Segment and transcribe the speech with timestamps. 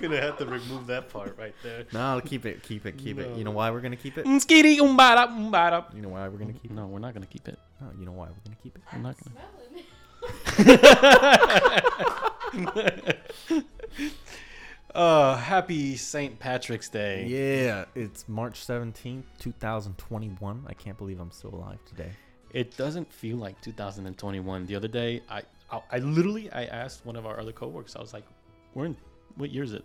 [0.00, 1.84] gonna have to remove that part right there.
[1.92, 3.36] No, keep it, keep it, keep it.
[3.36, 4.24] You know why we're gonna keep it?
[4.26, 5.94] Skitty umbada umbada.
[5.94, 6.74] You know why we're gonna keep it?
[6.74, 7.58] No, we're not gonna keep it.
[7.80, 8.82] No, you know why we're gonna keep it?
[8.92, 9.16] I'm not
[12.52, 13.14] I'm gonna.
[14.94, 16.38] uh, happy St.
[16.38, 17.26] Patrick's Day.
[17.26, 20.64] Yeah, it's March seventeenth, two thousand twenty-one.
[20.66, 22.10] I can't believe I'm still alive today.
[22.52, 24.64] It doesn't feel like 2021.
[24.64, 27.94] The other day, I, I, I literally, I asked one of our other coworkers.
[27.94, 28.24] I was like,
[28.74, 28.96] "We're in
[29.38, 29.84] what year is it?"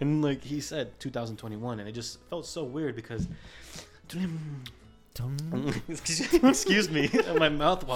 [0.00, 3.26] And like he said, 2021, and it just felt so weird because.
[5.88, 7.86] Excuse me, my mouth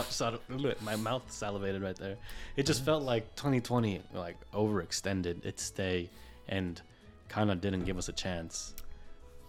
[0.82, 2.16] my mouth salivated right there.
[2.56, 6.08] It just felt like 2020 like overextended its stay
[6.48, 6.80] and
[7.28, 8.74] kind of didn't give us a chance.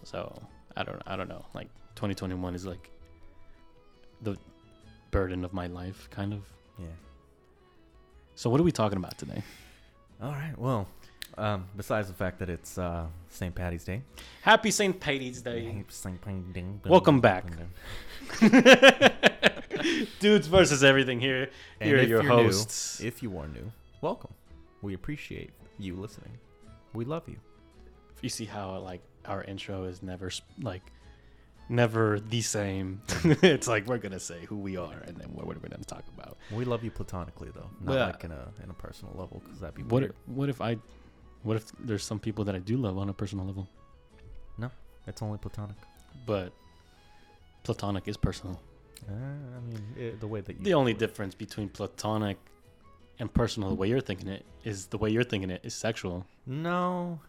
[0.04, 0.40] So
[0.76, 1.46] I don't I don't know.
[1.54, 2.90] Like 2021 is like
[4.20, 4.36] the
[5.10, 6.40] burden of my life, kind of.
[6.78, 6.86] Yeah.
[8.34, 9.42] So what are we talking about today?
[10.22, 10.56] All right.
[10.58, 10.86] Well,
[11.38, 13.54] um, besides the fact that it's uh, St.
[13.54, 14.02] Patty's Day.
[14.42, 14.98] Happy St.
[14.98, 15.64] Patty's Day.
[15.64, 16.20] Hey, St.
[16.20, 16.64] Patty's Day.
[16.86, 17.44] Welcome back.
[20.20, 21.50] Dudes versus everything here.
[21.80, 23.00] And here are your you're new, hosts.
[23.00, 24.32] If you are new, welcome.
[24.82, 26.38] We appreciate you listening.
[26.92, 27.36] We love you.
[28.20, 30.82] you see how like our intro is never like
[31.68, 33.00] never the same.
[33.24, 36.04] it's like we're gonna say who we are and then what are we're gonna talk
[36.16, 36.36] about.
[36.50, 39.60] We love you platonically, though, not Well, like in a in a personal level, because
[39.60, 40.10] that'd be What weird.
[40.10, 40.76] if, what if I
[41.42, 43.68] what if there's some people that I do love on a personal level,
[44.58, 44.70] No,
[45.06, 45.76] It's only platonic.
[46.26, 46.52] but
[47.64, 48.60] platonic is personal.
[49.08, 52.36] Uh, I mean, it, the way that you The only difference between platonic
[53.18, 56.24] and personal, the way you're thinking it, is the way you're thinking it is sexual.
[56.46, 57.20] no,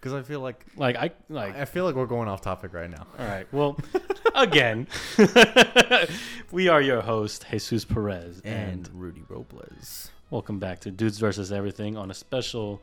[0.00, 1.54] because I feel like Like I like.
[1.54, 3.06] I feel like we're going off topic right now.
[3.20, 3.46] all right.
[3.52, 3.78] Well,
[4.34, 4.88] again,
[6.50, 10.10] we are your host Jesus Perez, And and Rudy Robles.
[10.30, 12.82] Welcome back to Dudes versus Everything on a special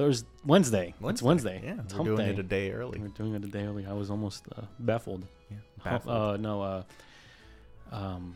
[0.00, 0.94] Thursday, Wednesday.
[1.04, 1.60] It's Wednesday.
[1.62, 2.32] Yeah, It's we're hump doing day.
[2.32, 2.98] it a day early.
[2.98, 3.84] We're doing it a day early.
[3.84, 5.26] I was almost uh, baffled.
[5.50, 6.16] Yeah, Hump- baffled.
[6.16, 6.82] Uh, no, uh,
[7.92, 8.34] um,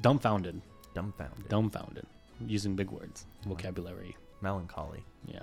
[0.00, 0.62] dumbfounded.
[0.94, 2.06] dumbfounded, Dumbfounded.
[2.46, 3.50] Using big words, Wow.
[3.54, 4.16] vocabulary.
[4.40, 5.02] melancholy.
[5.26, 5.40] Yeah.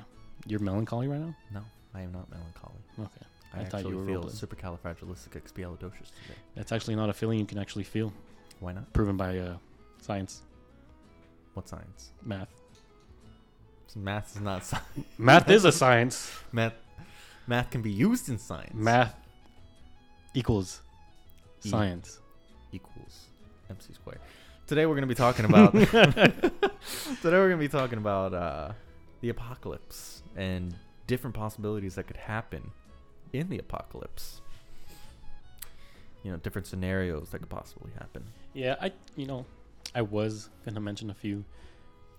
[0.48, 1.36] You're melancholy right now.
[1.54, 1.62] No,
[1.94, 2.80] I am not melancholy.
[3.00, 3.10] Okay.
[3.54, 6.40] I, I thought actually you were feel supercalifragilisticexpialidocious today.
[6.56, 8.12] That's actually not a feeling you can actually feel.
[8.62, 8.92] Why not?
[8.94, 9.58] Proven by uh,
[10.02, 10.42] science,
[11.54, 12.12] What science?
[12.24, 12.50] math.
[13.96, 14.88] Math is not science.
[15.18, 16.32] Math is a science.
[16.52, 16.74] Math,
[17.48, 18.74] math can be used in science.
[18.74, 19.16] Math
[20.34, 20.82] equals
[21.66, 21.70] E.
[21.70, 22.20] science.
[22.72, 23.28] equals
[23.70, 24.20] MC squared.
[24.68, 25.74] Today we're going to be talking about.
[25.74, 25.92] today
[27.24, 28.72] we're going to be talking about uh,
[29.20, 30.74] the apocalypse and
[31.08, 32.72] different possibilities that could happen
[33.34, 34.42] in the apocalypse.
[36.24, 38.24] You know, different scenarios that could possibly happen.
[38.54, 39.46] Yeah, I you know,
[39.94, 41.44] I was gonna mention a few,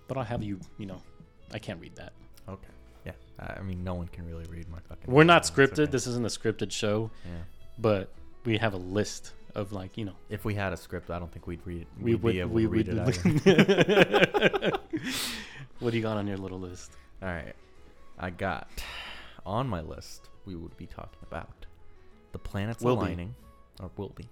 [0.09, 0.61] but I'll have you.
[0.77, 1.03] You know,
[1.53, 2.13] I can't read that.
[2.49, 2.69] Okay.
[3.05, 3.13] Yeah.
[3.39, 5.13] I mean, no one can really read my fucking.
[5.13, 5.81] We're not scripted.
[5.81, 5.91] okay.
[5.91, 7.31] This isn't a scripted show, Yeah.
[7.79, 8.11] but
[8.45, 11.31] we have a list of like you know If we had a script, I don't
[11.31, 11.87] think we'd read.
[12.01, 13.43] we We'd would be able we to read would.
[13.47, 14.81] it
[15.81, 16.93] what do you got on your little list?
[17.23, 17.55] All right.
[18.19, 18.69] I got
[19.45, 20.29] on my list.
[20.47, 21.67] We would be talking about
[22.33, 23.03] the planets Will be.
[23.03, 23.35] aligning,
[23.81, 24.25] or will be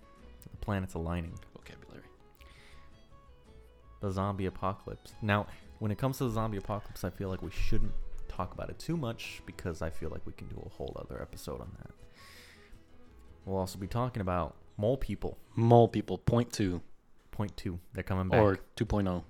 [0.50, 2.04] the planets aligning, Vocabulary.
[4.00, 5.12] the zombie apocalypse.
[5.22, 5.46] Now,
[5.80, 7.92] when it comes to the zombie apocalypse, I feel like we shouldn't
[8.28, 11.20] talk about it too much because I feel like we can do a whole other
[11.20, 11.90] episode on that.
[13.44, 15.36] We'll also be talking about mole people.
[15.56, 16.18] Mole people.
[16.18, 16.80] Point two
[17.32, 18.40] Point two, they're coming back.
[18.40, 19.22] or 2.0.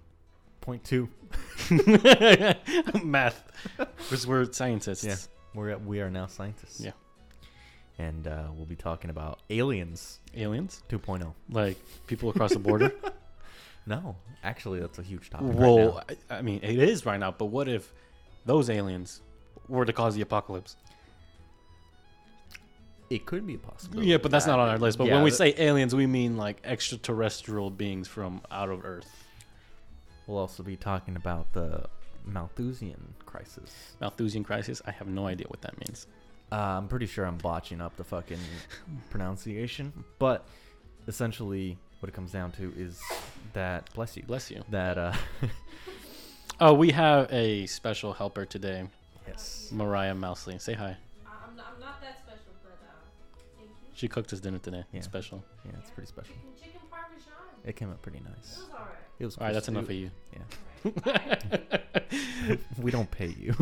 [0.60, 1.08] point two,
[3.04, 3.44] Math,
[3.76, 5.04] because we're scientists.
[5.04, 5.16] Yeah.
[5.54, 6.80] we're we are now scientists.
[6.80, 6.90] Yeah.
[7.98, 11.32] And uh, we'll be talking about aliens Aliens, 2.0.
[11.50, 11.76] like
[12.08, 12.92] people across the border.
[13.86, 15.48] No, actually, that's a huge topic.
[15.48, 16.16] right well, now.
[16.30, 17.30] I, I mean, it is right now.
[17.30, 17.92] But what if
[18.46, 19.20] those aliens
[19.68, 20.76] were to cause the apocalypse?
[23.10, 24.08] it could be a possibility.
[24.08, 24.96] Yeah, but that's not on our list.
[24.96, 29.26] But Yeah, when we say aliens, we mean like extraterrestrial beings from out of Earth.
[30.26, 31.88] we'll also be talking about the
[32.24, 33.74] Malthusian crisis.
[34.00, 34.80] Malthusian crisis.
[34.86, 36.06] I have no idea what that means.
[36.52, 38.38] Uh, I'm pretty sure I'm botching up the fucking
[39.10, 40.46] pronunciation, but
[41.08, 43.00] essentially, what it comes down to is
[43.52, 44.62] that bless you, Bless you.
[44.70, 45.12] that uh,
[46.60, 48.86] Oh, we have a special helper today,
[49.26, 50.60] yes, Mariah Mousley.
[50.60, 50.96] Say hi.
[51.26, 52.92] I'm not, I'm not that special, but uh,
[53.56, 53.74] thank you.
[53.94, 54.84] She cooked us dinner today.
[54.92, 54.98] Yeah.
[54.98, 55.42] It's special.
[55.64, 56.34] yeah, it's pretty special.
[56.34, 57.32] Chicken, chicken parmesan.
[57.64, 58.58] It came out pretty nice.
[58.58, 58.94] It was alright.
[59.18, 59.78] It was All right, that's crispy.
[59.78, 60.10] enough of you.
[61.06, 62.60] Alright.
[62.78, 63.54] We don't pay you.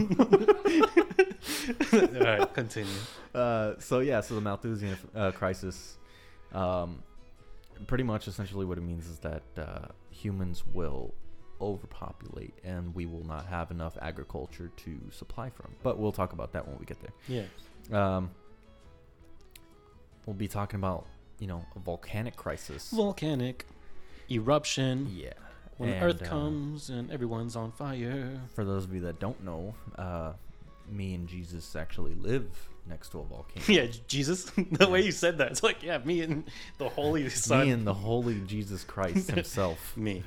[1.93, 2.93] All right, continue.
[3.35, 5.97] Uh, so yeah, so the Malthusian uh, crisis,
[6.53, 7.03] um,
[7.87, 11.15] pretty much essentially what it means is that uh, humans will
[11.61, 15.71] overpopulate and we will not have enough agriculture to supply from.
[15.83, 17.13] But we'll talk about that when we get there.
[17.91, 18.17] Yeah.
[18.17, 18.31] Um,
[20.27, 21.07] we'll be talking about
[21.39, 22.91] you know a volcanic crisis.
[22.91, 23.67] Volcanic
[24.31, 25.09] eruption.
[25.13, 25.33] yeah.
[25.79, 28.41] When And, Earth uh, comes and everyone's on fire.
[28.57, 30.33] For those of you that don't know, uh,
[30.91, 32.49] me and Jesus actually live
[32.89, 33.65] next to a volcano.
[33.69, 34.45] Yeah, Jesus.
[34.73, 36.45] the way you said that, it's like, yeah, me and
[36.79, 37.67] the Holy Son.
[37.67, 39.97] Me and the Holy Jesus Christ Himself.
[39.97, 40.23] me.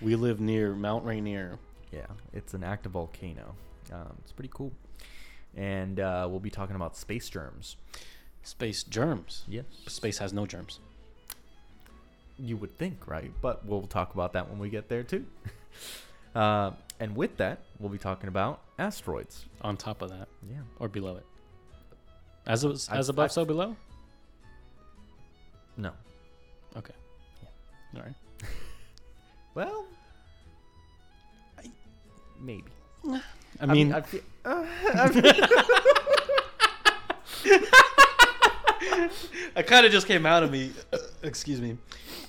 [0.00, 1.58] We live near Mount Rainier.
[1.92, 3.54] Yeah, it's an active volcano.
[3.92, 4.72] Um, it's pretty cool.
[5.56, 7.76] And uh, we'll be talking about space germs.
[8.42, 9.44] Space germs.
[9.48, 9.64] Yes.
[9.88, 10.78] Space has no germs.
[12.38, 13.30] You would think, right?
[13.42, 15.26] But we'll talk about that when we get there too.
[16.34, 19.44] uh, and with that, we'll be talking about asteroids.
[19.60, 20.60] On top of that, Yeah.
[20.78, 21.26] or below it.
[22.50, 23.76] As as, I- as above, I- so below.
[25.76, 25.92] No.
[26.76, 26.94] Okay.
[27.94, 28.14] All right.
[29.54, 29.84] Well,
[31.58, 31.64] I,
[32.40, 32.62] maybe.
[33.60, 34.20] I mean, I feel,
[39.56, 40.70] it kind of just came out of me.
[40.92, 41.76] Uh, excuse me.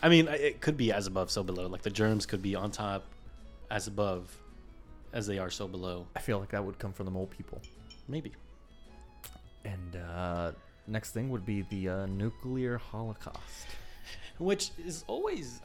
[0.01, 1.67] I mean, it could be as above, so below.
[1.67, 3.03] Like the germs could be on top,
[3.69, 4.35] as above,
[5.13, 6.07] as they are so below.
[6.15, 7.61] I feel like that would come from the mole people.
[8.07, 8.31] Maybe.
[9.65, 10.51] And uh,
[10.87, 13.67] next thing would be the uh, nuclear holocaust.
[14.39, 15.61] Which is always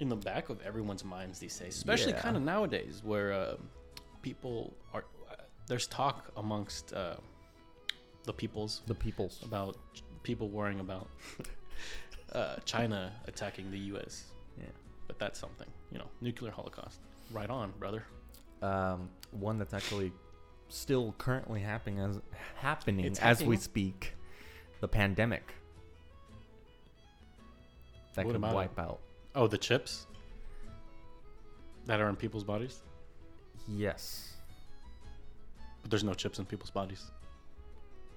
[0.00, 2.20] in the back of everyone's minds these days, especially Yeah.
[2.22, 3.54] kind of nowadays, where uh,
[4.22, 5.04] people are.
[5.30, 5.34] Uh,
[5.68, 7.14] there's talk amongst uh,
[8.24, 9.40] the peoples The peoples.
[9.44, 11.08] about ch- people worrying about
[12.32, 14.24] uh, China attacking the U.S.
[14.58, 14.64] Yeah.
[15.06, 17.00] But that's something, you know, nuclear holocaust.
[17.30, 18.04] Right on, brother.
[18.62, 20.12] um, one that's actually
[20.72, 22.18] still currently happening as
[22.56, 23.60] happening It's as we happening.
[23.60, 24.14] speak.
[24.80, 25.54] The pandemic
[28.14, 28.98] that What could about wipe out.
[29.34, 30.06] Oh, the chips
[31.86, 32.80] that are in people's bodies.
[33.68, 34.34] Yes.
[35.82, 37.10] But there's no chips in people's bodies.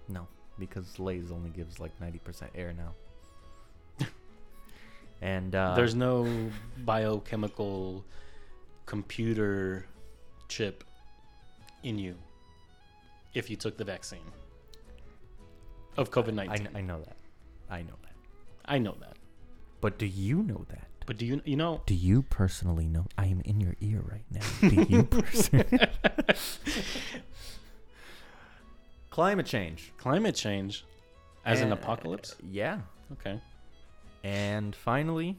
[0.07, 0.27] No,
[0.59, 4.07] because Lay's only gives like ninety percent air now.
[5.21, 6.27] and uh, there's no
[6.83, 8.03] biochemical
[8.85, 9.85] computer
[10.47, 10.83] chip
[11.83, 12.15] in you
[13.35, 14.31] if you took the vaccine
[15.97, 16.69] of COVID 19.
[16.75, 17.17] I know that.
[17.69, 18.15] I know that.
[18.65, 19.17] I know that.
[19.81, 20.87] But do you know that?
[21.05, 23.05] But do you you know Do you personally know?
[23.17, 24.47] I am in your ear right now.
[24.69, 25.79] Do you personally?
[29.11, 29.93] Climate change.
[29.97, 30.85] climate change
[31.45, 32.35] as an Uh, apocalypse?
[32.51, 32.79] Yeah.
[33.13, 33.39] Okay.
[34.23, 35.37] And finally,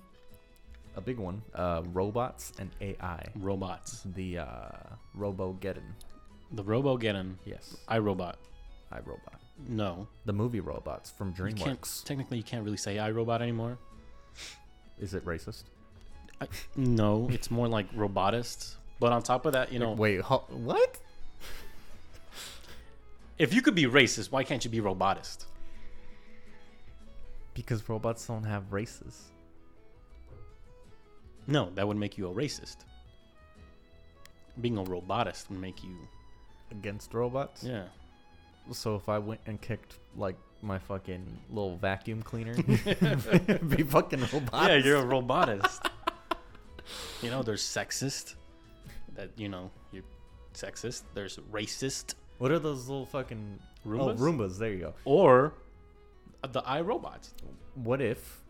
[0.94, 3.26] a big one: uh, robots and AI.
[3.34, 4.02] Robots.
[4.14, 4.68] The uh,
[5.18, 5.82] Robogeddon.
[6.52, 7.34] The Robogeddon.
[7.44, 8.34] Yes, iRobot.
[8.92, 9.34] iRobot.
[9.68, 10.06] No.
[10.26, 12.04] The movie robots from You can't, DreamWorks.
[12.04, 13.78] technically, you can't really say iRobot anymore.
[15.00, 15.64] Is it racist?
[16.40, 18.76] I, no, it's more like robotist.
[19.00, 20.98] But on top of that, you know, Wait, ho- what?
[23.38, 25.46] if you could be racist, why can't you be robotist?
[27.54, 29.30] Because robots don't have races.
[31.46, 32.78] No, that would make you a racist.
[34.60, 35.96] Being a robotist would make you,
[36.70, 37.62] Against robots?
[37.64, 37.84] yeah.
[38.72, 42.54] So if I went and kicked like my fucking little vacuum cleaner,
[43.68, 44.50] be fucking robots.
[44.68, 45.86] Yeah, you're a robotist.
[47.22, 48.34] you know, there's sexist.
[49.14, 50.02] That you know, you're
[50.54, 51.02] sexist.
[51.14, 52.14] There's racist.
[52.38, 54.14] What are those little fucking Roombas?
[54.18, 54.58] Oh, Roombas.
[54.58, 54.94] There you go.
[55.04, 55.54] Or
[56.42, 57.30] the iRobots.
[57.76, 58.42] What if?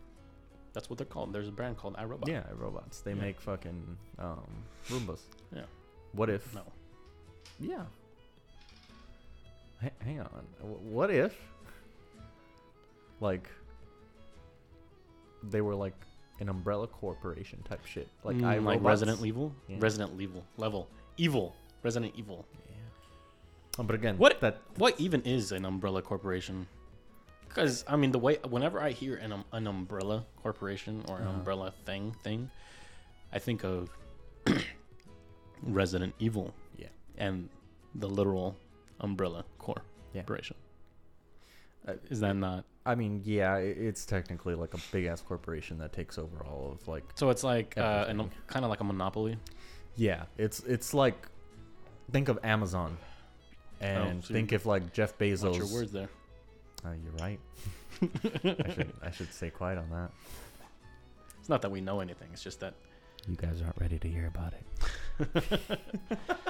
[0.72, 1.32] That's what they're called.
[1.32, 2.26] There's a brand called iRobot.
[2.28, 3.00] Yeah, robots.
[3.00, 3.20] They Yeah.
[3.20, 4.46] make fucking um,
[4.88, 5.20] Roombas.
[5.54, 5.62] Yeah.
[6.12, 6.54] What if?
[6.54, 6.62] No.
[7.60, 7.84] Yeah.
[9.82, 10.28] H- hang on.
[10.60, 11.34] What if?
[13.20, 13.48] Like.
[15.42, 15.94] They were like
[16.40, 19.54] an umbrella corporation type shit, like Mm, I like Resident Evil.
[19.68, 19.76] Yeah.
[19.80, 20.88] Resident Evil level.
[21.16, 21.54] Evil.
[21.82, 22.44] Resident Evil.
[22.68, 22.74] Yeah.
[23.78, 26.66] Oh, but again, What- that What even is an umbrella corporation?
[27.48, 31.26] Because I mean, the way whenever I hear an um, an umbrella corporation or an
[31.26, 31.36] Uh-huh.
[31.38, 32.50] umbrella thing thing,
[33.32, 33.88] I think of
[35.62, 36.54] Resident Evil.
[36.76, 36.88] Yeah.
[37.16, 37.48] And
[37.94, 38.56] the literal
[39.00, 40.56] umbrella corporation.
[41.86, 42.64] Uh, Is that not?
[42.84, 46.86] I mean, yeah, it's technically like a big ass corporation that takes over all of
[46.88, 47.04] like.
[47.14, 49.36] So it's like uh, an, kind of like a monopoly.
[49.96, 51.16] Yeah, it's it's like,
[52.12, 52.96] think of Amazon,
[53.80, 55.42] and so think you- if like Jeff Bezos.
[55.44, 56.08] What's your words there?
[56.84, 57.40] Uh, you're right.
[58.02, 60.10] I should I should stay quiet on that.
[61.40, 62.28] It's not that we know anything.
[62.32, 62.74] It's just that
[63.28, 64.52] You guys aren't ready to hear about
[65.20, 65.70] it.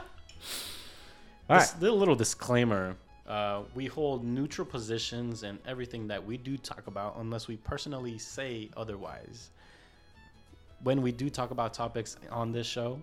[1.48, 2.96] This the little disclaimer.
[3.26, 8.18] Uh, we hold neutral positions in everything that we do talk about unless we personally
[8.18, 9.50] say otherwise.
[10.82, 13.00] When we do talk about topics on this show,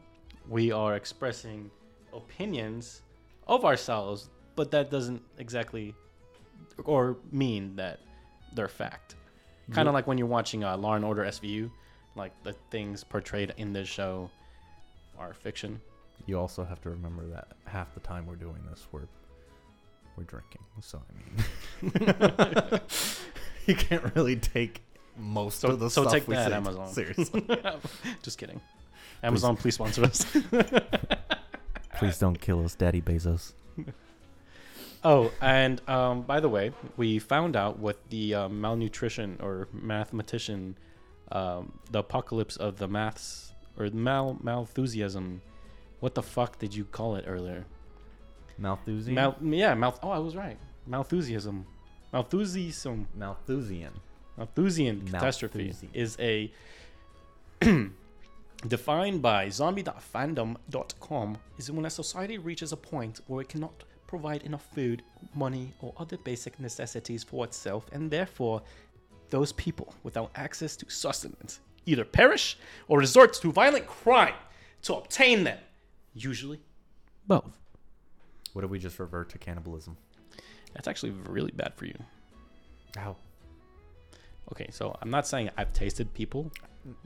[0.48, 1.70] we are expressing
[2.14, 3.02] opinions
[3.48, 5.94] of ourselves, but that doesn't exactly
[6.86, 8.00] or mean that
[8.54, 9.16] they're fact.
[9.72, 11.72] Kind of like when you're watching uh, Law and Order SVU,
[12.16, 14.30] like the things portrayed in this show
[15.18, 15.82] are fiction.
[16.26, 19.08] You also have to remember that half the time we're doing this, we're
[20.18, 20.62] we're drinking.
[20.82, 22.80] So I mean,
[23.66, 24.82] you can't really take
[25.18, 26.88] most So- of the so stuff take we that, say Amazon.
[26.88, 27.46] Seriously,
[28.24, 28.62] Just kidding.
[29.22, 30.26] Amazon, please sponsor us.
[31.98, 33.54] please don't kill us, Daddy Bezos.
[35.06, 40.78] Oh, and um, by the way, we found out what the uh, malnutrition or mathematician,
[41.32, 45.42] um, the apocalypse of the maths or mal malthusiasm.
[46.04, 47.66] What the fuck did you call it earlier?
[48.58, 49.14] Malthusian.
[49.14, 49.98] Mal, yeah, mal.
[50.04, 50.58] Oh, I was right.
[50.86, 51.66] Malthusiasm,
[52.12, 53.94] Malthusiasm, Malthusian.
[54.36, 55.90] Malthusian catastrophe Malthusian.
[55.94, 56.52] is a
[58.68, 64.68] defined by zombie.fandom.com is when a society reaches a point where it cannot provide enough
[64.76, 68.62] food, money, or other basic necessities for itself, and therefore
[69.30, 72.58] those people without access to sustenance either perish
[72.90, 74.36] or resort to violent crime
[74.82, 75.60] to obtain them.
[76.14, 76.60] Usually
[77.28, 77.58] both.
[78.54, 79.98] What if we just revert to cannibalism?
[80.74, 81.96] That's actually really bad for you.
[82.96, 83.16] How?
[84.52, 86.52] Okay, so I'm not saying I've tasted people,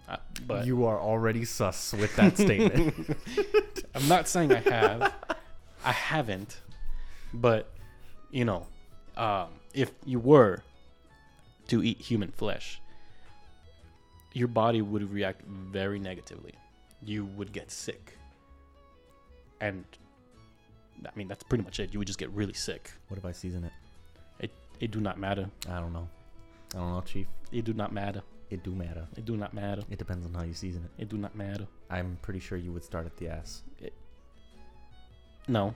[0.09, 3.17] uh, but you are already sus with that statement.
[3.95, 5.13] I'm not saying I have.
[5.85, 6.61] I haven't.
[7.33, 7.71] But,
[8.31, 8.67] you know,
[9.15, 10.63] um, if you were
[11.67, 12.81] to eat human flesh,
[14.33, 16.53] your body would react very negatively.
[17.01, 18.16] You would get sick.
[19.61, 19.85] And,
[21.05, 21.93] I mean, that's pretty much it.
[21.93, 22.91] You would just get really sick.
[23.07, 23.71] what if I season it?
[24.39, 25.49] It, it do not matter.
[25.69, 26.07] I don't know.
[26.75, 27.27] I don't know, Chief.
[27.51, 28.21] It do not matter.
[28.49, 29.07] It do matter.
[29.17, 29.83] It do not matter.
[29.89, 31.03] It depends on how you season it.
[31.03, 31.67] It do not matter.
[31.89, 33.63] I'm pretty sure you would start at the ass.
[35.47, 35.73] No.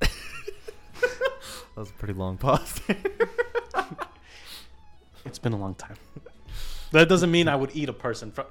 [1.74, 2.82] That was a pretty long pause.
[5.24, 5.96] It's been a long time.
[6.90, 8.46] That doesn't mean I would eat a person for,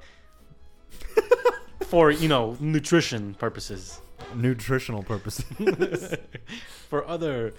[1.86, 4.02] for you know nutrition purposes.
[4.36, 5.46] Nutritional purposes.
[6.90, 7.54] For other,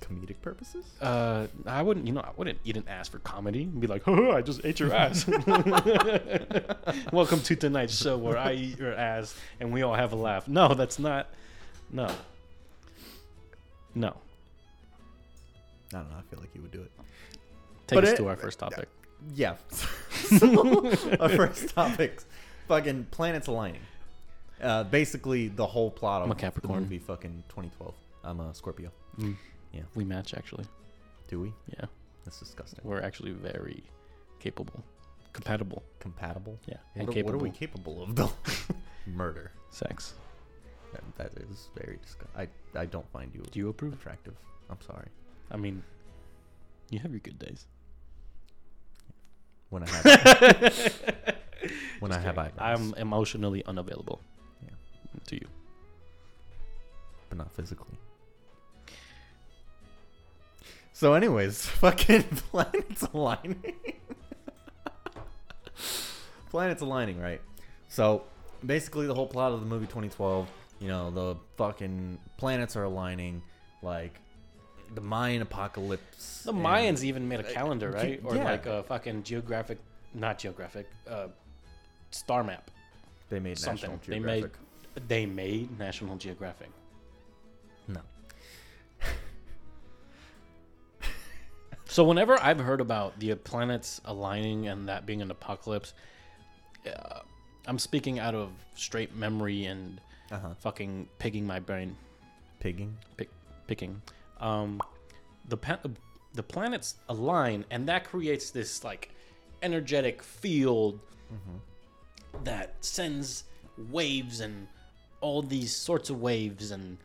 [0.00, 0.84] Comedic purposes?
[1.00, 4.02] uh, I wouldn't you know I wouldn't eat an ass for comedy and be like,
[4.02, 5.26] "Haha, I just ate your ass."
[7.12, 10.48] Welcome to tonight's show where I eat your ass and we all have a laugh.
[10.48, 11.28] No, that's not.
[11.90, 12.08] No.
[13.94, 14.16] No.
[15.94, 16.16] I don't know.
[16.18, 16.90] I feel like you would do it.
[17.86, 18.88] Take But us it- to our first topic.
[19.34, 19.54] Yeah.
[19.70, 22.20] so, our first topic
[22.66, 23.82] fucking planets aligning.
[24.62, 26.76] Uh, basically, the whole plot of I'm a Capricorn.
[26.76, 27.94] the movie fucking 2012.
[28.24, 28.90] I'm a Scorpio.
[29.18, 29.36] Mm.
[29.72, 29.82] Yeah.
[29.94, 30.64] We match actually.
[31.28, 31.52] Do we?
[31.76, 31.86] Yeah.
[32.24, 32.80] That's disgusting.
[32.84, 33.82] We're actually very
[34.38, 34.84] capable,
[35.32, 35.82] compatible.
[35.98, 36.58] Compatible?
[36.66, 36.76] Yeah.
[36.94, 37.32] What, are, capable.
[37.32, 38.32] what are we capable of, though?
[39.06, 39.50] Murder.
[39.70, 40.14] Sex.
[40.92, 42.28] That, that is very disgusting.
[42.36, 43.94] I, I don't find you Do you approve?
[43.94, 44.34] attractive.
[44.70, 45.08] I'm sorry.
[45.50, 45.82] I mean,
[46.90, 47.66] you have your good days.
[49.70, 51.02] When I have
[52.00, 54.20] when I have eyebrows, I'm emotionally unavailable.
[55.26, 55.46] To you.
[57.28, 57.96] but not physically.
[60.92, 63.62] So, anyways, fucking planets aligning.
[66.50, 67.40] planets aligning, right?
[67.88, 68.24] So,
[68.64, 70.48] basically, the whole plot of the movie 2012,
[70.80, 73.42] you know, the fucking planets are aligning,
[73.82, 74.18] like
[74.94, 76.42] the Mayan apocalypse.
[76.44, 78.20] The and- Mayans even made a uh, calendar, ge- right?
[78.24, 78.44] Or yeah.
[78.44, 79.78] like a fucking geographic,
[80.14, 81.28] not geographic, uh,
[82.10, 82.70] star map.
[83.30, 83.90] They made something.
[83.90, 84.50] National They made-.
[85.08, 86.70] They made National Geographic.
[87.88, 88.00] No.
[91.86, 95.92] So whenever I've heard about the planets aligning and that being an apocalypse,
[96.86, 97.18] uh,
[97.66, 100.54] I'm speaking out of straight memory and Uh huh.
[100.60, 101.94] fucking pigging my brain.
[102.60, 102.96] Pigging.
[103.18, 103.28] Pick,
[103.66, 104.00] picking.
[104.40, 104.80] Um,
[105.48, 105.80] the pa-
[106.32, 109.10] the planets align, and that creates this like
[109.62, 110.98] energetic field
[111.32, 112.44] Mm-hmm.
[112.44, 113.44] that sends
[113.90, 114.66] waves and
[115.22, 116.98] all these sorts of waves and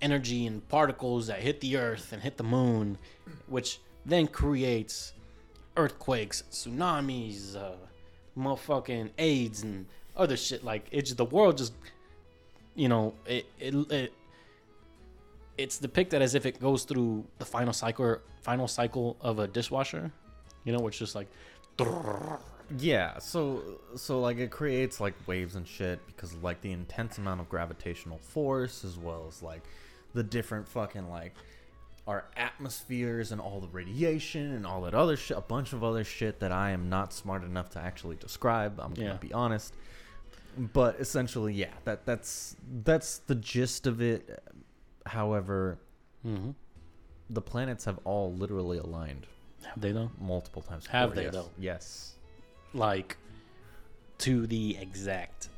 [0.00, 2.98] energy and particles that hit the Earth and hit the Moon,
[3.46, 5.12] which then creates
[5.76, 7.76] earthquakes, tsunamis, uh,
[8.36, 10.64] motherfucking AIDS and other shit.
[10.64, 11.72] Like it's the world just,
[12.74, 14.12] you know, it it, it
[15.56, 20.10] it's depicted as if it goes through the final cycle final cycle of a dishwasher.
[20.64, 21.28] You know, it's just like
[22.76, 27.16] Yeah, so so like it creates like waves and shit because of, like the intense
[27.18, 29.62] amount of gravitational force as well as like
[30.14, 31.34] the different fucking like
[32.06, 36.04] our atmospheres and all the radiation and all that other shit, a bunch of other
[36.04, 38.78] shit that I am not smart enough to actually describe.
[38.80, 39.08] I'm Yeah.
[39.08, 39.74] gonna be honest.
[40.72, 44.42] but essentially, yeah, that that's that's the gist of it.
[45.06, 45.78] However,
[46.26, 46.50] Mm-hmm.
[47.30, 49.26] the planets have all literally aligned
[49.64, 50.10] Have they though?
[50.20, 50.86] multiple times.
[50.88, 51.32] Have before, they, yes.
[51.34, 51.50] though?
[51.58, 52.14] Yes.
[52.74, 53.16] Like
[54.18, 55.48] to the exact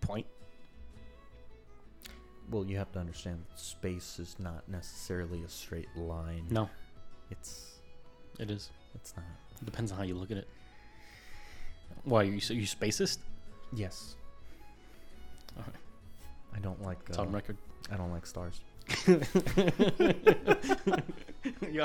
[0.00, 0.26] point.
[2.50, 6.46] Well, you have to understand, space is not necessarily a straight line.
[6.50, 6.70] No,
[7.30, 7.72] It's
[8.38, 8.70] it is.
[8.94, 9.26] it's not.
[9.60, 10.48] It depends on how you look at it.
[12.04, 13.18] Why are you so you spacist?
[13.74, 14.16] Yes.
[15.58, 15.70] Okay.
[16.54, 16.98] I don't like.
[17.08, 17.56] It's Uh, on record.
[17.92, 18.60] I don't like stars.
[19.06, 19.18] yeah,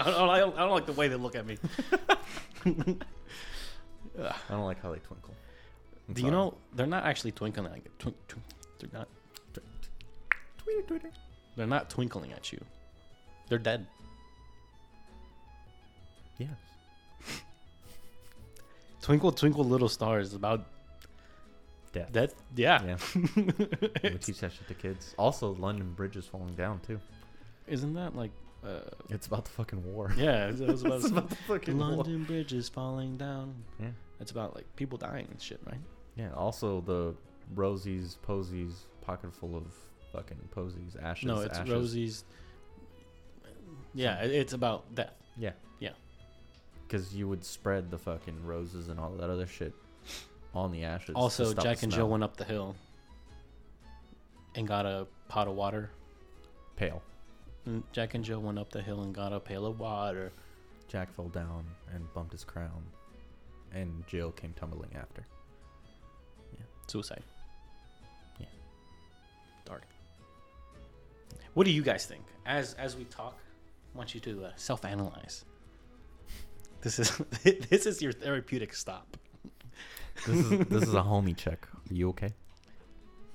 [0.02, 1.58] I don't, I don't like the way they look at me.
[4.20, 5.34] I don't like how they twinkle.
[6.08, 8.46] I'm Do you know they're not actually twinkling like twink, twink,
[8.80, 9.08] they're not
[10.60, 11.02] tweeter.
[11.56, 12.60] they're not twinkling at you.
[13.50, 13.86] They're dead.
[16.38, 16.50] Yes.
[19.02, 20.66] Twinkle twinkle little stars is about
[21.92, 22.12] Death.
[22.12, 22.34] death.
[22.56, 22.82] Yeah.
[22.84, 22.98] Yeah.
[24.04, 25.14] we teach that shit to kids.
[25.18, 27.00] Also, London Bridge is falling down too.
[27.68, 28.32] Isn't that like
[28.66, 28.80] uh
[29.10, 30.14] It's about the fucking war.
[30.18, 31.90] yeah, I was about it's about the fucking war.
[31.90, 33.54] London Bridge is falling down.
[33.80, 33.88] Yeah.
[34.20, 35.80] It's about like people dying and shit, right?
[36.16, 36.32] Yeah.
[36.34, 37.16] Also, the
[37.56, 39.66] Rosie's Posies pocket full of
[40.12, 41.26] fucking Posies ashes.
[41.26, 41.72] no, it's ashes.
[41.74, 42.24] Rosie's
[43.94, 45.14] Yeah, it's about death.
[45.38, 45.52] Yeah.
[45.80, 45.92] Yeah.
[46.88, 49.74] Because you would spread the fucking roses and all that other shit
[50.54, 51.16] on the ashes.
[51.16, 52.76] Also, Jack and Jill went up the hill
[54.56, 55.90] and got a pot of water.
[56.76, 57.02] pale.
[57.66, 60.32] And Jack and Jill went up the hill and got a pail of water.
[60.88, 62.84] Jack fell down and bumped his crown,
[63.74, 65.26] and Jill came tumbling after.
[66.54, 66.66] Yeah.
[66.88, 67.24] Suicide.
[68.40, 68.48] Yeah.
[69.66, 69.84] Dark.
[71.54, 72.24] What do you guys think?
[72.46, 73.38] As as we talk,
[73.94, 75.46] I want you to uh, self-analyze.
[76.82, 77.18] This is
[77.70, 79.18] this is your therapeutic stop.
[80.28, 81.68] This is this is a homie check.
[81.90, 82.34] Are you okay?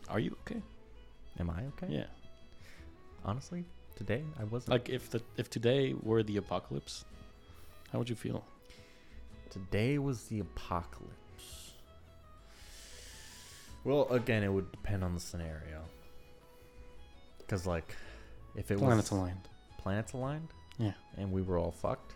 [0.09, 0.63] Are you okay?
[1.41, 1.87] Am I okay?
[1.89, 2.07] Yeah.
[3.25, 3.65] Honestly,
[3.99, 4.71] today I wasn't.
[4.71, 7.05] Like if the if today were the apocalypse,
[7.93, 8.45] how would you feel?
[9.51, 11.73] Today was the apocalypse.
[13.85, 15.83] Well, again, it would depend on the scenario.
[17.39, 17.95] Because, like,
[18.57, 19.49] if it Planets was aligned.
[19.79, 20.93] planets aligned, Yeah.
[21.17, 22.13] and we were all fucked,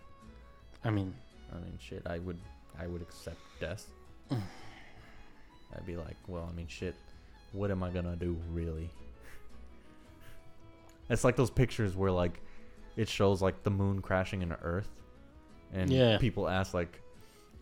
[0.84, 1.14] I mean,
[1.50, 2.38] I mean, shit, I would,
[2.78, 3.86] I would accept death.
[4.30, 4.42] Mm.
[5.74, 6.94] I'd be like, well, I mean, shit,
[7.52, 8.90] what am I gonna do, really?
[11.12, 12.40] It's like those pictures where, like,
[12.96, 14.88] it shows like the moon crashing into Earth,
[15.72, 16.18] and Yeah.
[16.18, 17.00] people ask like,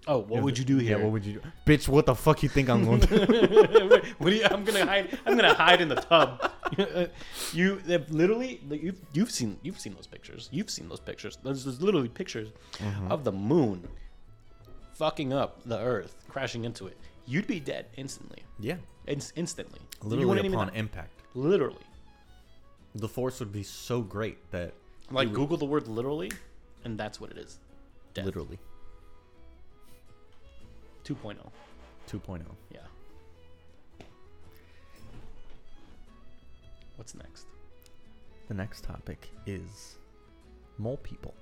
[0.07, 0.99] oh, what would you do Yeah, here?
[1.01, 1.43] what would you do?
[1.67, 4.45] Bitch, what the fuck you think I'm going to what do you?
[4.45, 5.19] I'm gonna hide.
[5.27, 6.51] I'm gonna hide in the tub.
[7.53, 10.49] you they've literally like, you've you've seen you've seen those pictures.
[10.53, 11.37] You've seen those pictures.
[11.43, 13.13] There's, there's literally pictures Mm-hmm.
[13.13, 13.87] of the moon
[14.95, 16.97] fucking up the Earth, crashing into it.
[17.27, 18.43] You'd be dead instantly.
[18.59, 18.77] Yeah.
[19.07, 19.81] Inst- instantly.
[20.03, 21.23] you Literally wouldn't even upon impact.
[21.35, 21.85] literally.
[22.95, 24.73] The force would be so great that
[25.11, 26.31] Like would- Google the word literally,
[26.85, 27.59] and that's what it is.
[28.15, 28.25] Death.
[28.25, 28.59] literally
[31.05, 31.37] 2.0.
[32.09, 32.43] 2.0.
[32.73, 32.81] Yeah.
[36.97, 37.47] What's next?
[38.49, 39.97] The next topic is
[40.79, 41.35] mole people.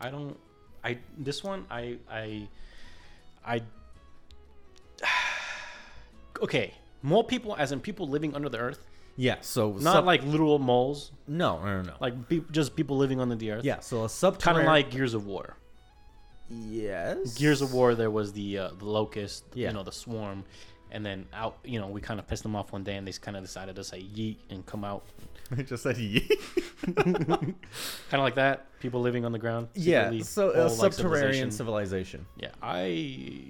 [0.00, 0.36] I don't.
[0.84, 2.48] I this one I I
[3.44, 3.62] I.
[6.42, 8.84] Okay, mole people, as in people living under the earth,
[9.16, 11.94] Yeah, so not sub- like literal moles, no, no, no, no.
[12.00, 13.64] like pe- just people living on the earth.
[13.64, 14.64] yeah, so a subterranean.
[14.64, 15.56] kind of like Gears of War.
[16.50, 17.34] yes.
[17.34, 19.68] Gears of War, there was the uh, the locust, Yeah.
[19.68, 20.44] you know, the swarm,
[20.90, 23.12] and then out, you know, we kind of pissed them off one day, and they
[23.12, 25.04] kind of decided to say yeet and come out,
[25.56, 26.28] I just said yeet.
[26.96, 27.54] kind
[28.12, 28.66] of like that.
[28.80, 29.68] People living on the ground.
[29.74, 31.50] yeah, so a like, subterranean civilization.
[31.52, 33.44] civilization Yeah, I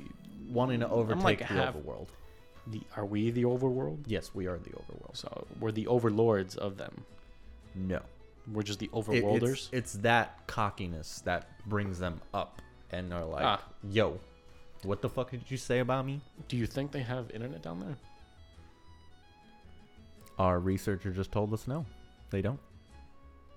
[0.48, 2.08] wanting to overtake like the half- overworld.
[2.66, 3.98] The are we the overworld?
[4.06, 5.16] Yes, we are the overworld.
[5.16, 7.04] So we're the overlords of them.
[7.74, 8.00] No.
[8.52, 9.52] We're just the It- overworlders.
[9.52, 13.62] it's, it's that cockiness that brings them up and are like, Ah.
[13.82, 14.18] yo,
[14.82, 16.20] what the fuck did you say about me?
[16.48, 17.96] Do you think they have internet down there?
[20.38, 21.86] Our researcher just told us no,
[22.30, 22.60] they don't.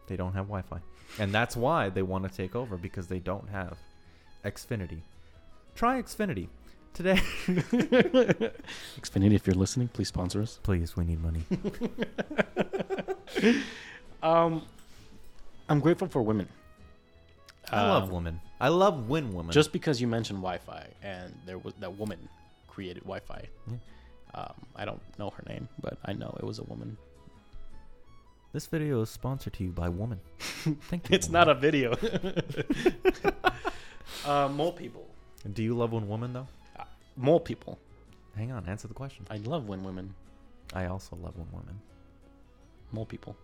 [0.08, 0.80] They don't have Wi Fi.
[1.20, 3.78] And that's why they want to take over because they don't have
[4.46, 5.02] Xfinity.
[5.76, 6.48] Try Xfinity.
[6.98, 7.16] Today.
[9.00, 10.60] Xfinity, if you're listening, please sponsor us.
[10.64, 11.44] Please, we need money.
[14.24, 14.64] Um,
[15.70, 16.48] I'm grateful for women.
[17.72, 18.42] I love Um, women.
[18.60, 19.52] I love when women.
[19.52, 22.28] Just because you mentioned Wi-Fi and there was that woman
[22.68, 23.44] created Wi-Fi.
[23.70, 23.78] Yeah.
[24.34, 26.98] Um, I don't know her name, but I know it was a woman.
[28.54, 30.20] this video is sponsored to you by woman.
[30.90, 31.16] Thank you.
[31.16, 31.94] It's not a video.
[34.26, 35.06] uh, mole people.
[35.54, 36.48] Do you love when women though?
[37.18, 37.78] Mole people.
[38.36, 38.66] hang on.
[38.68, 39.26] Answer the question.
[39.30, 40.14] I love when women,
[40.74, 41.82] I also love when women.
[42.92, 43.36] mole people.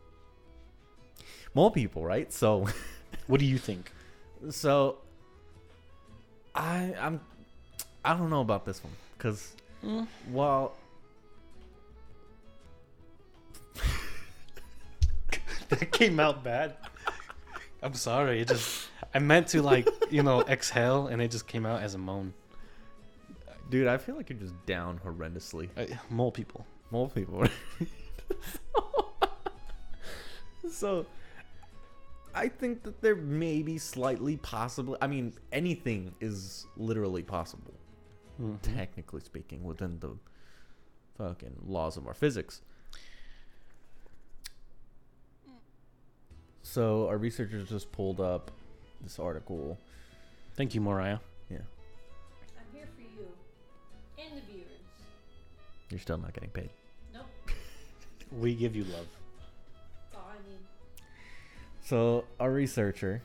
[1.53, 2.31] Mole people, right?
[2.31, 2.67] So,
[3.27, 3.91] What do you think?
[4.49, 4.97] so
[6.53, 7.19] I I'm
[8.05, 10.07] I don't know about this one because Mm.
[10.31, 10.75] while
[15.69, 16.75] that came out bad.
[17.81, 18.39] I'm sorry.
[18.41, 21.95] It just I meant to like you know exhale, and it just came out as
[21.95, 22.33] a moan.
[23.69, 25.69] Dude, I feel like you're just down horrendously.
[25.77, 26.65] Uh, mole people.
[26.91, 27.45] Mole people.
[30.71, 31.05] so
[32.33, 37.73] I think that there may be slightly possibly I mean anything is literally possible
[38.41, 38.59] Mhm.
[38.61, 40.15] technically speaking within the
[41.17, 42.61] fucking laws of our physics.
[46.63, 48.49] So our researchers just pulled up
[49.01, 49.77] this article.
[50.55, 51.19] Thank you, Mariah.
[55.93, 56.71] You're still not getting paid.
[57.13, 57.25] Nope.
[58.31, 59.05] We give you love.
[59.05, 60.57] That's all I need.
[61.81, 63.21] So our researcher,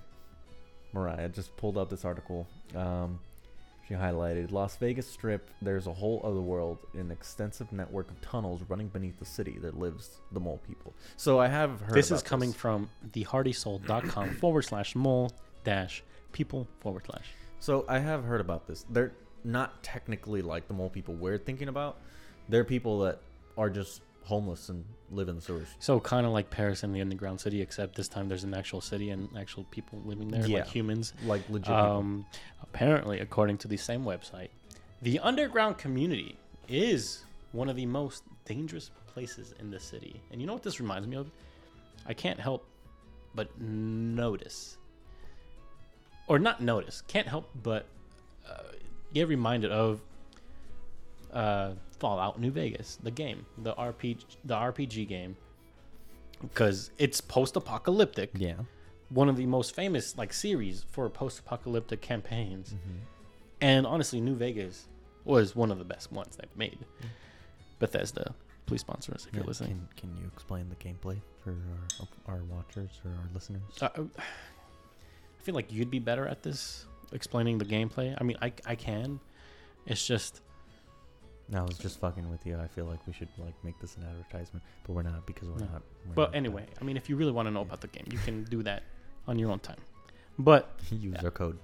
[0.93, 2.47] Mariah, just pulled up this article.
[2.77, 3.21] Um,
[3.89, 5.49] she highlighted Las Vegas Strip.
[5.63, 9.79] There's a whole other world, an extensive network of tunnels running beneath the city that
[9.79, 10.93] lives the mole people.
[11.17, 11.95] So I have heard.
[11.95, 15.33] this is about coming from thehearthysoul.com forward slash mole
[15.65, 16.03] dash
[16.33, 17.31] people forward slash.
[17.61, 18.85] So I have heard about this.
[18.91, 21.97] They're not technically like the mole people we're thinking about.
[22.49, 23.21] They're people that
[23.57, 25.69] are just homeless and live in the sewers.
[25.79, 28.81] So kind of like Paris and the underground city, except this time there's an actual
[28.81, 30.59] city and actual people living there, Yeah.
[30.59, 31.15] like humans.
[31.25, 31.71] Like legit.
[31.75, 32.27] Um,
[32.63, 34.49] apparently, according to the same website,
[35.03, 36.37] the underground community
[36.69, 40.21] is one of the most dangerous places in the city.
[40.31, 41.31] And you know what this reminds me of?
[42.07, 42.67] I can't help
[43.35, 44.77] but notice,
[46.27, 47.87] or not notice, can't help but
[48.49, 48.63] uh,
[49.15, 50.01] get reminded of
[51.33, 55.37] uh, Fallout New Vegas, the game, the RPG, the RPG game,
[56.41, 58.31] because it's post-apocalyptic.
[58.35, 58.55] Yeah.
[59.11, 62.71] one of the most famous like series for post-apocalyptic campaigns.
[62.75, 62.99] Mm-hmm.
[63.63, 64.87] and honestly new vegas
[65.25, 66.79] was one of the best ones they've made.
[67.79, 68.35] Bethesda
[68.67, 69.89] please sponsor us if Yeah, you're listening.
[69.97, 71.57] Can, can you explain the gameplay for
[72.27, 73.63] our, our watchers or our listeners?
[73.81, 78.15] uh, i feel like you'd be better at this explaining the gameplay.
[78.21, 79.19] I mean i, I can.
[79.87, 80.43] It's just
[81.51, 82.59] No, I was just fucking with you.
[82.59, 85.59] I feel like we should like make this an advertisement, but we're not because we're
[85.61, 85.67] No.
[85.73, 85.83] not.
[86.17, 88.45] Not, anyway i mean if you really want to know about the game you can
[88.57, 88.83] do that
[89.27, 89.77] on your own time
[90.39, 91.25] but uh, use Yeah.
[91.25, 91.59] our code.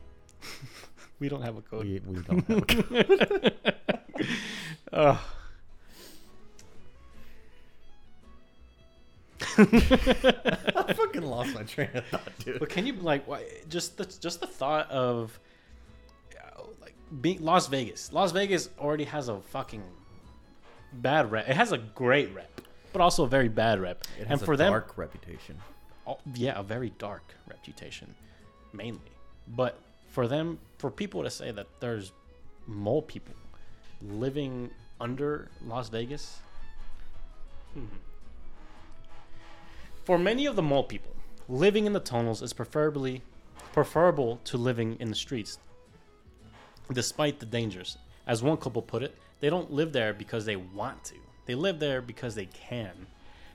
[1.18, 3.54] we don't have a code We, we don't have a code.
[4.92, 5.18] Ugh.
[9.58, 12.58] I fucking lost my train of thought, dude.
[12.60, 15.38] But can you like why, just the just the thought of uh,
[17.20, 18.12] being Las Vegas?
[18.12, 19.82] Las Vegas already has a fucking
[20.92, 21.48] bad rep.
[21.48, 22.60] It has a great rep,
[22.92, 24.04] but also a very bad rep.
[24.16, 25.56] It and has for a them, dark reputation.
[26.06, 28.14] oh, yeah, a very dark reputation,
[28.72, 29.00] mainly.
[29.48, 32.12] But for them, for people to say that there's
[32.66, 33.34] mole people
[34.02, 36.38] living under Las Vegas,
[37.74, 37.84] hmm.
[40.04, 41.14] for many of the mole people,
[41.48, 43.22] living in the tunnels is preferably
[43.72, 45.58] preferable to living in the streets,
[46.92, 47.98] despite the dangers.
[48.26, 51.14] As one couple put it, they don't live there because they want to;
[51.46, 53.06] they live there because they can.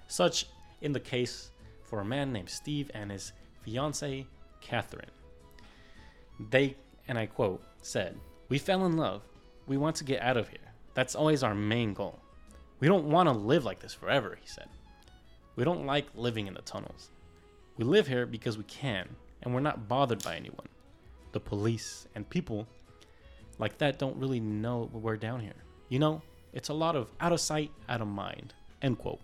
[0.08, 0.46] Such
[0.82, 1.52] in the case
[1.84, 4.28] for a man named Steve and his fiancee,
[4.62, 5.12] Catherine.
[6.52, 6.76] They,
[7.08, 9.24] and I quote, said, We fell in love.
[9.68, 10.58] We want to get out of here.
[10.94, 12.20] That's always our main goal.
[12.80, 14.70] We don't want to live like this forever, he said.
[15.56, 17.10] We don't like living in the tunnels.
[17.78, 19.08] We live here because we can,
[19.42, 20.68] and we're not bothered by anyone.
[21.32, 22.68] The police and people
[23.60, 25.54] like that don't really know we're down here.
[25.90, 26.22] You know,
[26.54, 28.54] it's a lot of out of sight, out of mind.
[28.82, 29.20] End quote.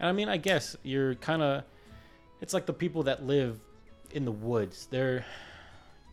[0.00, 1.64] And I mean, I guess you're kind of.
[2.40, 3.60] It's like the people that live
[4.12, 4.86] in the woods.
[4.90, 5.24] They're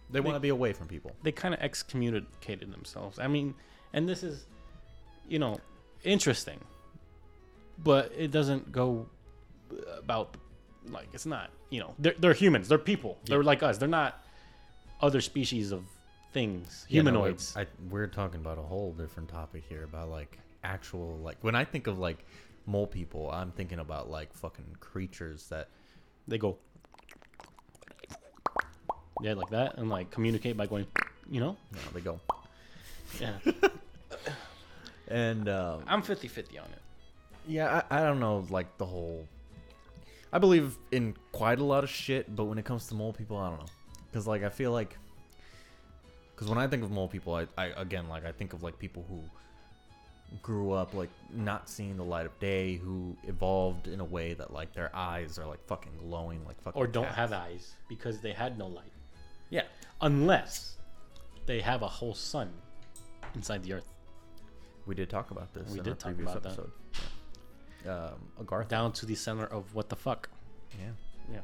[0.09, 1.11] They want to be away from people.
[1.23, 3.19] they kind of excommunicated themselves.
[3.19, 3.53] I mean,
[3.93, 4.45] and this is,
[5.27, 5.59] you know,
[6.03, 6.59] interesting,
[7.83, 9.07] but it doesn't go
[9.97, 10.35] about
[10.89, 11.49] like it's not.
[11.69, 12.67] You know, they're they're humans.
[12.67, 13.17] They're people.
[13.25, 13.77] They're like us.
[13.77, 14.23] They're not
[15.01, 15.83] other species of
[16.31, 16.85] things.
[16.89, 17.55] Yeah, no, Humanoids.
[17.57, 21.63] I, we're talking about a whole different topic here about like actual like when I
[21.65, 22.25] think of like
[22.65, 25.67] mole people, I'm thinking about like fucking creatures that
[26.27, 26.57] they go.
[29.21, 30.87] Yeah, like that, and like communicate by going,
[31.29, 31.55] you know.
[31.71, 32.19] you know, they go.
[33.19, 33.33] Yeah,
[35.09, 36.81] And um, I'm 50-50 on it.
[37.45, 39.27] yeah, I, I don't know like the whole.
[40.33, 43.35] I believe in quite a lot of shit, but when it comes to mole people,
[43.37, 43.65] I don't know,
[44.09, 44.97] because like I feel like,
[46.35, 48.77] because when I think of mole people, I, I again like I think of like
[48.79, 49.21] people who
[50.41, 54.53] grew up like not seeing the light of day, who evolved in a way that
[54.53, 57.15] like their eyes are like fucking glowing, like fucking or don't cats.
[57.17, 58.91] have eyes because they had no light.
[59.49, 59.63] Yeah,
[59.99, 60.77] Unless
[61.45, 62.49] they have a whole sun
[63.35, 63.93] inside the earth.
[64.85, 65.69] we did talk about this.
[65.71, 66.49] We in did talk previous about that.
[66.53, 66.71] episode.
[67.85, 68.05] Yeah.
[68.05, 68.67] Um, Agartha.
[68.69, 70.29] Down to the center of what the fuck.
[70.79, 70.91] Yeah.
[71.33, 71.39] Yeah.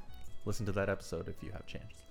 [0.46, 2.04] listen to that episode if you have chance.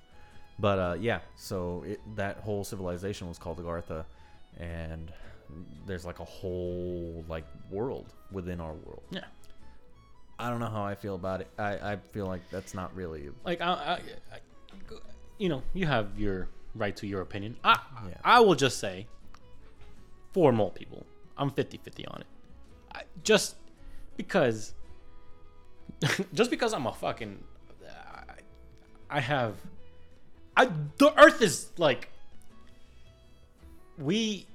[0.58, 4.04] But uh, yeah, so it, that whole civilization was called Agartha,
[4.58, 5.12] and
[5.86, 9.02] there's like a whole like world within our world.
[9.10, 9.24] Yeah.
[10.38, 11.48] I don't know how I feel about it.
[11.58, 13.30] I, I feel like that's not really.
[13.44, 13.92] Like I, I,
[14.32, 14.38] I
[15.38, 17.56] you know, you have your right to your opinion.
[17.64, 18.14] I Yeah.
[18.24, 19.06] I will just say
[20.32, 21.06] for more people,
[21.38, 22.26] I'm 50-50 on it.
[22.94, 23.56] I, just
[24.16, 24.74] because
[26.34, 27.42] just because I'm a fucking
[27.88, 28.34] I,
[29.08, 29.54] I have
[30.56, 32.08] I the earth is like
[33.98, 34.46] we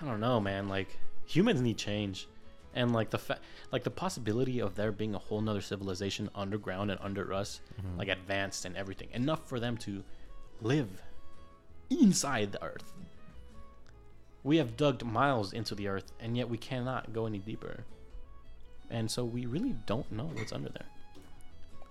[0.00, 0.88] I don't know, man, like
[1.26, 2.28] humans need change.
[2.74, 3.38] And like the fa-
[3.70, 7.98] like the possibility of there being a whole nother civilization underground and under us, mm-hmm.
[7.98, 10.02] like advanced and everything, enough for them to
[10.62, 10.88] live
[11.90, 12.94] inside the earth.
[14.42, 17.84] We have dug miles into the earth, and yet we cannot go any deeper.
[18.90, 20.86] And so we really don't know what's under there.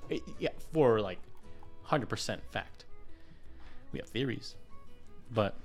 [0.09, 1.19] It- yeah, for like
[1.87, 2.85] 100% fact.
[3.91, 4.55] We have theories,
[5.33, 5.55] but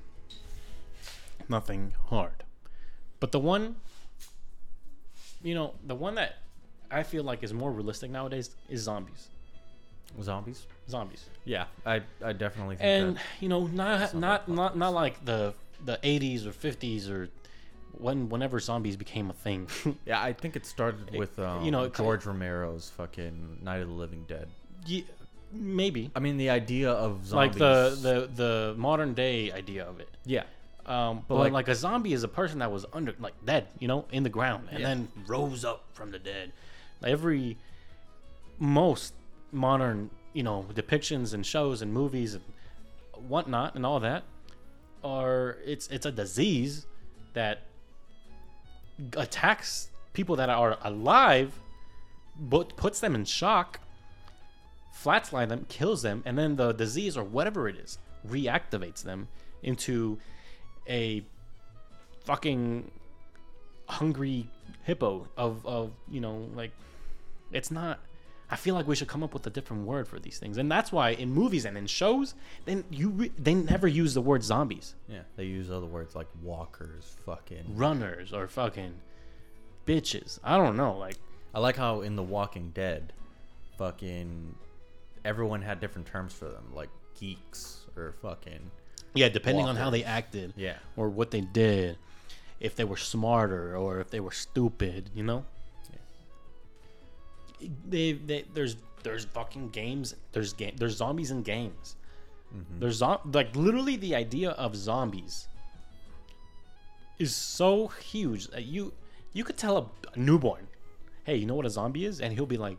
[1.48, 2.44] nothing hard.
[3.20, 3.76] But the one,
[5.42, 6.36] you know, the one that
[6.90, 9.28] I feel like is more realistic nowadays is zombies.
[10.22, 10.66] Zombies.
[10.88, 11.26] Zombies.
[11.44, 13.22] Yeah, I I definitely think and that.
[13.40, 15.52] you know not not not not like the
[15.84, 17.28] the 80s or 50s or
[17.92, 19.68] when whenever zombies became a thing
[20.06, 23.94] Yeah, I think it started with um, you know, George Romero's fucking Night of the
[23.94, 24.48] Living Dead.
[24.86, 25.06] Ye-
[25.52, 26.10] maybe.
[26.14, 30.08] I mean, the idea of like the, the the modern day idea of it.
[30.24, 30.44] Yeah,
[30.86, 33.66] um but, But, like, like- a zombie is a person that was under like dead
[33.78, 34.88] you know in the ground and Yeah.
[34.88, 36.52] then rose up from the dead.
[37.04, 37.56] Every
[38.58, 39.14] most
[39.52, 42.44] modern you know depictions and shows and movies and
[43.28, 44.24] whatnot and all that
[45.04, 46.86] are it's it's a disease
[47.34, 47.62] that
[49.16, 51.58] attacks people that are alive
[52.38, 53.80] but puts them in shock
[55.04, 59.28] flatline them kills them and then the disease or whatever it is reactivates them
[59.62, 60.18] into
[60.88, 61.22] a
[62.24, 62.90] fucking
[63.88, 64.48] hungry
[64.82, 66.72] hippo of of you know like
[67.52, 68.00] it's not
[68.48, 70.70] I feel like we should come up with a different word for these things, and
[70.70, 74.44] that's why in movies and in shows, then you re- they never use the word
[74.44, 75.22] zombies, yeah.
[75.34, 77.76] They use other words like walkers, fucking.
[77.76, 78.94] runners, or fucking
[79.84, 80.38] bitches.
[80.44, 81.16] I don't know, like
[81.52, 83.12] I like how in The Walking Dead,
[83.78, 84.54] fucking
[85.26, 88.70] everyone had different terms for them, like geeks or fucking
[89.16, 90.76] yeah, depending on how they acted, yeah.
[90.96, 91.96] or what they did,
[92.60, 95.44] if they were smarter or if they were stupid, you know.
[97.88, 100.14] They, they there's there's fucking games.
[100.32, 100.74] There's game.
[100.76, 101.96] There's zombies in games.
[102.54, 102.80] Mm-hmm.
[102.80, 105.48] There's zo- like literally the idea of zombies
[107.18, 108.92] is so huge that you
[109.32, 110.66] you could tell a, a newborn,
[111.24, 112.76] hey, you know what a zombie is, and he'll be like,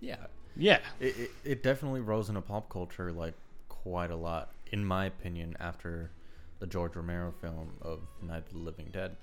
[0.00, 0.26] Yeah.
[0.58, 3.34] Yeah, It, it, it definitely rose into pop culture like
[3.68, 6.10] quite a lot, in my opinion, after
[6.58, 9.16] the George Romero film of Night of the Living Dead.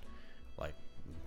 [0.58, 0.74] Like,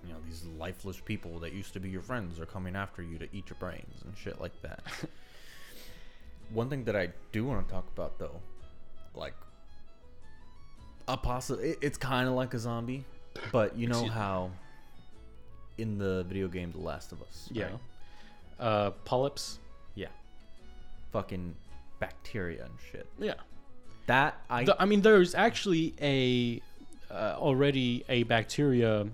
[0.06, 3.18] you know, these lifeless people that used to be your friends are coming after you
[3.18, 4.82] to eat your brains and shit like that.
[6.52, 8.40] One thing that I do want to talk about though,
[9.14, 9.34] like
[11.06, 13.04] a possible, it, it's kind of like a zombie,
[13.52, 14.50] but you know how
[15.76, 17.64] in the video game The Last of Us, yeah.
[17.64, 17.72] right?
[18.58, 19.58] Uh, polyps.
[21.12, 21.54] Fucking
[22.00, 23.06] bacteria and shit.
[23.18, 23.34] Yeah.
[24.06, 26.62] That I The- I mean, there's actually a
[27.12, 29.06] uh, already a bacteria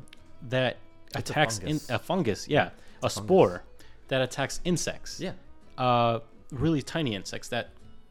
[0.49, 0.77] that
[1.09, 2.49] It's a attacks in, a fungus.
[2.49, 2.71] Yeah,
[3.03, 3.63] a spore
[4.09, 5.21] that attacks insects.
[5.21, 5.33] yeah.
[5.79, 7.71] uh, really tiny insects that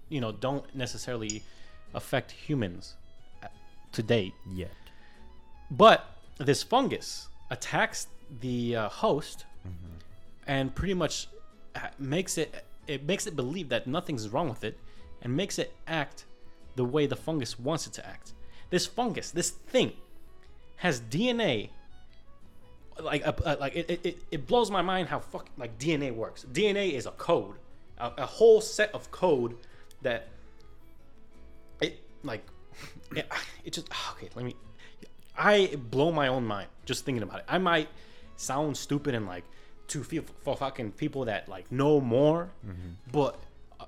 [0.10, 1.44] you know don't necessarily
[1.94, 2.96] affect humans
[3.44, 3.48] uh,
[3.92, 4.34] to date.
[4.52, 4.72] Yet.
[5.72, 6.06] But
[6.38, 8.08] this fungus attacks
[8.42, 9.46] the uh, host
[10.48, 11.28] and pretty much
[12.00, 14.78] makes it it makes it believe that nothing's wrong with it
[15.22, 16.26] and makes it act
[16.76, 18.34] the way the fungus wants it to act.
[18.70, 19.94] This fungus, this thing,
[20.78, 21.70] has DNA.
[23.00, 26.46] Like, uh, uh, like it, it- it, blows my mind how fuck like DNA works.
[26.52, 27.56] DNA is a code,
[27.98, 29.56] a, a whole set of code
[30.02, 30.28] that
[31.82, 32.46] it like
[33.16, 33.28] it,
[33.66, 34.30] it just okay.
[34.36, 34.56] Let me.
[35.36, 37.46] I blow my own mind just thinking about it.
[37.48, 37.90] I might
[38.36, 39.44] sound stupid and like
[39.94, 42.50] to feel for fucking people that like know more,
[43.12, 43.40] but
[43.80, 43.86] uh,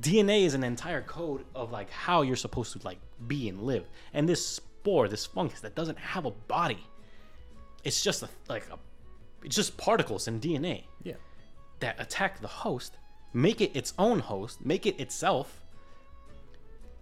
[0.00, 3.84] DNA is an entire code of like how you're supposed to like be and live.
[4.14, 6.82] And this spore, this fungus that doesn't have a body,
[7.84, 8.78] it's just a like a
[9.44, 11.14] it's just particles in DNA Yeah.
[11.80, 12.96] that attack the host,
[13.32, 15.62] make it its own host, make it itself,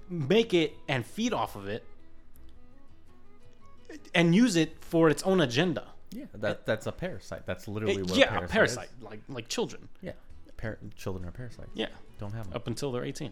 [0.08, 1.84] make it and feed off of it,
[4.14, 5.84] and use it for its own agenda.
[6.10, 6.24] Yeah.
[6.34, 7.44] That that's a parasite.
[7.46, 9.02] That's literally what yeah, a a parasite, parasite, is.
[9.04, 9.88] like like children.
[10.00, 10.12] Yeah.
[10.56, 11.70] Par- children are parasites.
[11.74, 11.86] Yeah,
[12.18, 12.56] Don't have them.
[12.56, 13.30] up until they're 18.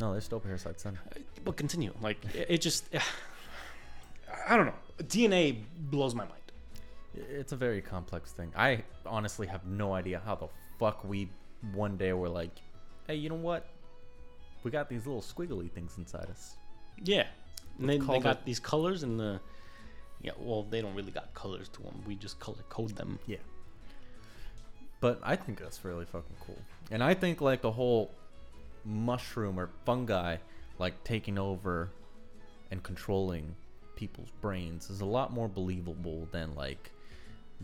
[0.00, 0.98] No, they're still parasites then.
[1.10, 1.94] Uh, but continue.
[2.02, 2.84] Like it, it just,
[4.48, 4.74] I don't know.
[5.04, 6.38] DNA blows my mind.
[7.14, 8.52] It's a very complex thing.
[8.56, 10.48] I honestly have no idea how the
[10.78, 11.30] fuck we
[11.72, 12.50] one day were like,
[13.06, 13.66] hey, you know what?
[14.64, 16.56] We got these little squiggly things inside us.
[17.04, 17.26] Yeah,
[17.78, 19.40] and then they got it- these colors and the.
[20.22, 22.02] Yeah, well, they don't really got colors to them.
[22.06, 23.18] We just color code them.
[23.26, 23.38] Yeah.
[25.00, 26.58] But I think that's really fucking cool.
[26.90, 28.12] And I think like the whole
[28.84, 30.36] mushroom or fungi
[30.78, 31.88] like taking over
[32.70, 33.54] and controlling
[33.96, 36.90] people's brains is a lot more believable than like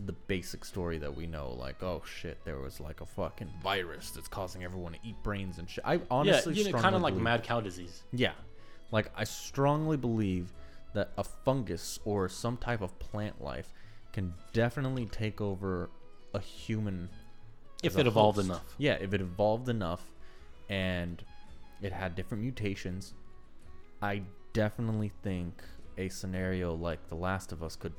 [0.05, 4.11] the basic story that we know like oh shit there was like a fucking virus
[4.11, 5.83] that's causing everyone to eat brains and shit.
[5.85, 8.03] I honestly yeah, you know, kind of like believe- mad cow disease.
[8.13, 8.31] yeah.
[8.91, 10.51] Like I strongly believe
[10.93, 13.73] that a fungus or some type of plant life
[14.13, 15.89] can definitely take over
[16.33, 17.09] a human
[17.83, 18.47] If it evolved host.
[18.49, 18.75] enough.
[18.77, 20.01] Yeah, if it evolved enough
[20.69, 21.23] and
[21.81, 23.13] it had different mutations,
[24.01, 24.23] I
[24.53, 25.61] definitely think
[25.97, 27.93] a scenario like The Last of Us could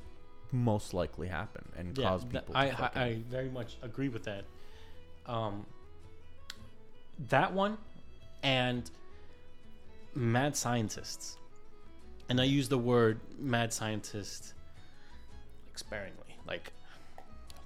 [0.51, 4.09] most likely happen and Yeah, cause people I, to I fucking- I very much agree
[4.09, 4.43] with that.
[5.25, 5.65] Um,
[7.29, 7.77] that one,
[8.43, 8.89] and
[10.15, 11.37] mad scientists,
[12.31, 14.53] and I use the word mad scientist
[15.67, 16.37] like sparingly.
[16.47, 16.71] Like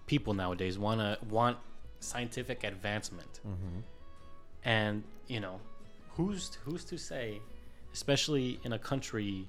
[0.08, 1.58] people nowadays wanna want
[2.00, 3.84] scientific advancement, Mhm.
[4.64, 5.62] and you know,
[6.16, 7.42] who's who's to say,
[7.94, 9.48] especially in a country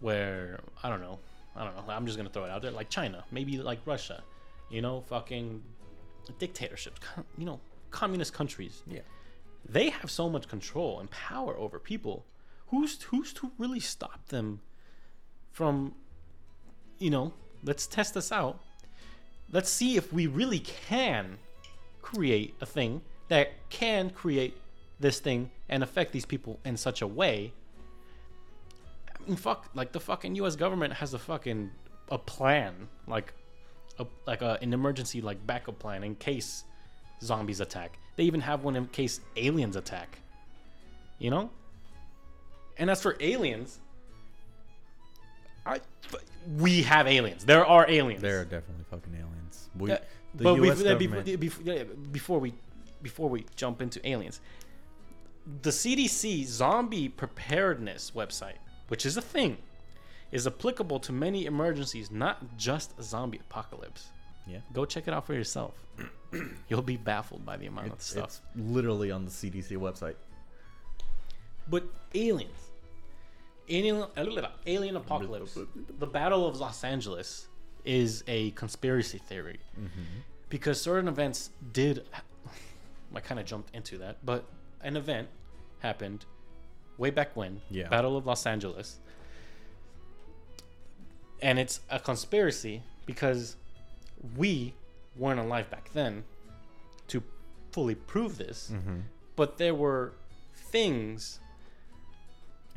[0.00, 1.18] where I don't know,
[1.56, 1.84] I don't know.
[1.92, 4.22] I'm just gonna throw it out there, like China, maybe like Russia,
[4.70, 5.62] you know, fucking
[6.38, 7.00] dictatorships,
[7.38, 7.58] you know,
[7.90, 8.82] communist countries.
[8.86, 9.00] Yeah.
[9.64, 12.24] They have so much control and power over people.
[12.70, 14.60] Who's who's to really stop them
[15.52, 15.94] from,
[16.98, 17.32] you know,
[17.64, 18.60] let's test this out.
[19.50, 21.38] Let's see if we really can
[22.02, 24.56] create a thing that can create
[25.00, 27.52] this thing and affect these people in such a way
[29.28, 30.56] I mean, fuck, like the fucking U.S.
[30.56, 31.70] government has a fucking
[32.10, 33.34] a plan, like
[33.98, 36.64] a like a, an emergency like backup plan in case
[37.22, 37.98] zombies attack.
[38.16, 40.18] They even have one in case aliens attack.
[41.18, 41.50] You know.
[42.78, 43.78] And as for aliens,
[45.66, 45.80] I
[46.56, 47.44] we have aliens.
[47.44, 48.22] There are aliens.
[48.22, 49.68] There are definitely fucking aliens.
[49.76, 49.98] We, Uh,
[50.34, 52.54] but US before, before, government- before, yeah, before we
[53.02, 54.40] before we jump into aliens,
[55.62, 58.56] the CDC zombie preparedness website,
[58.88, 59.56] which is a thing,
[60.32, 64.08] is applicable to many emergencies, not just a zombie apocalypse.
[64.46, 64.58] yeah.
[64.72, 65.74] Go check it out for yourself.
[66.68, 68.24] You'll be baffled by the amount of stuff.
[68.24, 70.16] it's literally on the CDC website.
[71.68, 72.67] But aliens,
[73.68, 74.04] alien,
[74.66, 75.58] alien apocalypse,
[75.98, 77.48] the Battle of Los Angeles
[77.84, 79.58] is a conspiracy theory
[80.48, 82.04] because certain events did.
[83.14, 84.44] I kind of jumped into that, but
[84.82, 85.28] an event
[85.80, 86.24] happened
[86.98, 87.60] way back when.
[87.70, 87.88] Yeah.
[87.88, 88.98] Battle of Los Angeles,
[91.40, 93.56] and it's a conspiracy because
[94.36, 94.74] we
[95.16, 96.24] weren't alive back then
[97.08, 97.22] to
[97.72, 99.00] fully prove this, Mm-hmm.
[99.36, 100.12] but there were
[100.54, 101.38] things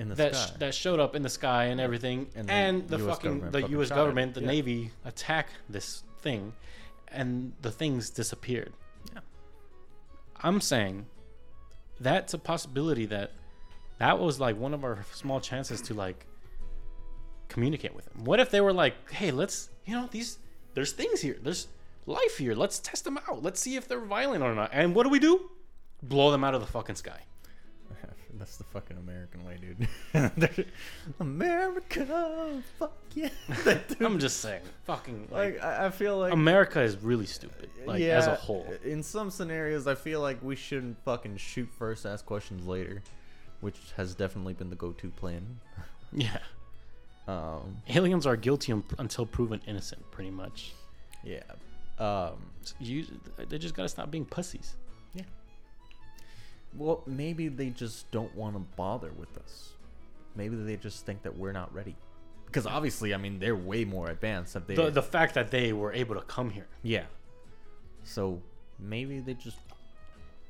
[0.02, 0.46] In the that sky.
[0.56, 3.90] sh- that showed up in the sky and everything, And and, the fucking the U.S.
[3.90, 4.48] government, the Yeah.
[4.48, 6.54] Navy attack this thing,
[7.10, 8.74] and the things disappeared.
[9.14, 9.20] Yeah.
[10.42, 11.06] I'm saying
[12.00, 13.32] that's a possibility that
[14.00, 16.26] that was like one of our small chances to like
[17.48, 18.24] communicate with them.
[18.24, 20.40] What if they were like, "Hey, let's you know these
[20.74, 21.68] there's things here, there's
[22.08, 22.56] life here.
[22.56, 23.44] Let's test them out.
[23.44, 25.52] Let's see if they're violent or not." And what do we do?
[26.02, 27.20] Blow them out of the fucking sky.
[28.42, 30.66] That's the fucking American way, dude.
[31.20, 33.30] America, fuck yeah.
[34.00, 38.02] I'm just saying, fucking like, like I I feel like America is really stupid, like
[38.02, 38.66] as a whole.
[38.84, 43.04] In some scenarios, I feel like we shouldn't fucking shoot first, ask questions later,
[43.60, 45.60] which has definitely been the go-to plan.
[46.14, 46.40] Yeah,
[47.28, 50.74] Um, aliens are guilty un- until proven innocent, pretty much.
[51.24, 51.44] yeah.
[52.00, 52.34] Um,
[52.80, 53.06] You,
[53.38, 54.76] they just gotta stop being pussies.
[56.76, 59.74] Well, maybe they just don't want to bother with us.
[60.36, 61.96] Maybe they just think that we're not ready.
[62.46, 64.54] Because obviously, I mean, they're way more advanced.
[64.56, 64.76] Have they?
[64.76, 66.68] The the fact that they were able to come here.
[66.84, 67.06] Yeah.
[68.04, 68.42] So
[68.80, 69.58] maybe they just,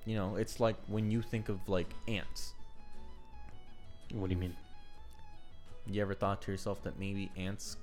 [0.06, 2.54] you know, it's like when you think of like ants.
[4.14, 4.56] What do you mean?
[5.88, 7.78] You ever thought to yourself that maybe ants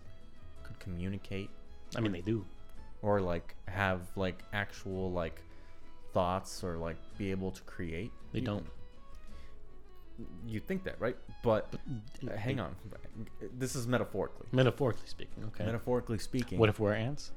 [0.63, 1.51] could communicate
[1.97, 2.45] I mean, they do.
[3.03, 5.43] or like have like actual like
[6.13, 8.11] thoughts or like be able to create.
[8.33, 8.67] They You- don't.
[10.47, 11.17] You think that, right?
[11.45, 11.73] But
[12.21, 12.75] They- uh, hang on.
[13.57, 14.49] This is metaphorically.
[14.51, 15.65] Metaphorically speaking, okay.
[15.65, 16.59] Metaphorically speaking.
[16.59, 17.33] What if we're ants?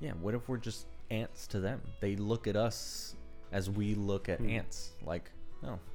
[0.00, 1.82] Yeah, what if we're just ants to them?
[2.00, 3.16] They look at us
[3.52, 4.48] as we look at Hmm.
[4.48, 4.92] ants.
[5.04, 5.30] Like,
[5.62, 5.89] no, they,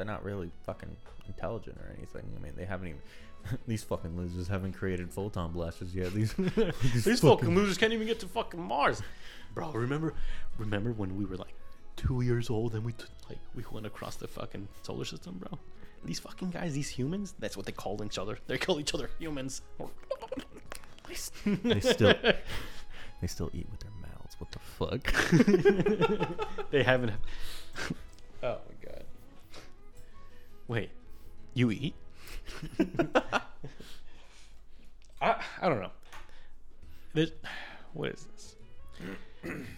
[0.00, 0.96] they're not really fucking
[1.26, 2.22] intelligent or anything.
[2.34, 3.00] I mean, they haven't even.
[3.66, 6.14] these fucking losers haven't created photon blasters yet.
[6.14, 6.32] These,
[7.04, 9.02] These fucking losers can't even get to fucking Mars,
[9.54, 9.70] bro.
[9.72, 10.14] Remember,
[10.56, 11.52] remember when we were like
[11.96, 15.58] two years old and we t- like we went across the fucking solar system, bro.
[16.02, 18.38] These fucking guys, these humans, that's what they call each other.
[18.46, 19.60] They call each other humans.
[21.44, 22.14] they still
[23.20, 24.36] they still eat with their mouths.
[24.38, 25.12] What the fuck?
[26.70, 27.12] they haven't.
[30.70, 30.90] Wait,
[31.52, 31.96] you eat?
[35.20, 35.90] I I don't know.
[37.12, 37.32] There's,
[37.92, 38.54] what is this?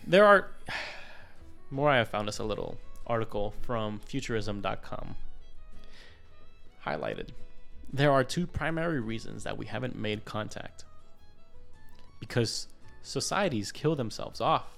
[0.07, 0.51] there are
[1.74, 2.76] have found us a little
[3.07, 5.16] article from Futurism.com
[6.84, 7.30] highlighted.
[7.90, 10.84] There are two primary reasons that we haven't made contact.
[12.20, 12.68] Because
[13.01, 14.76] societies kill themselves off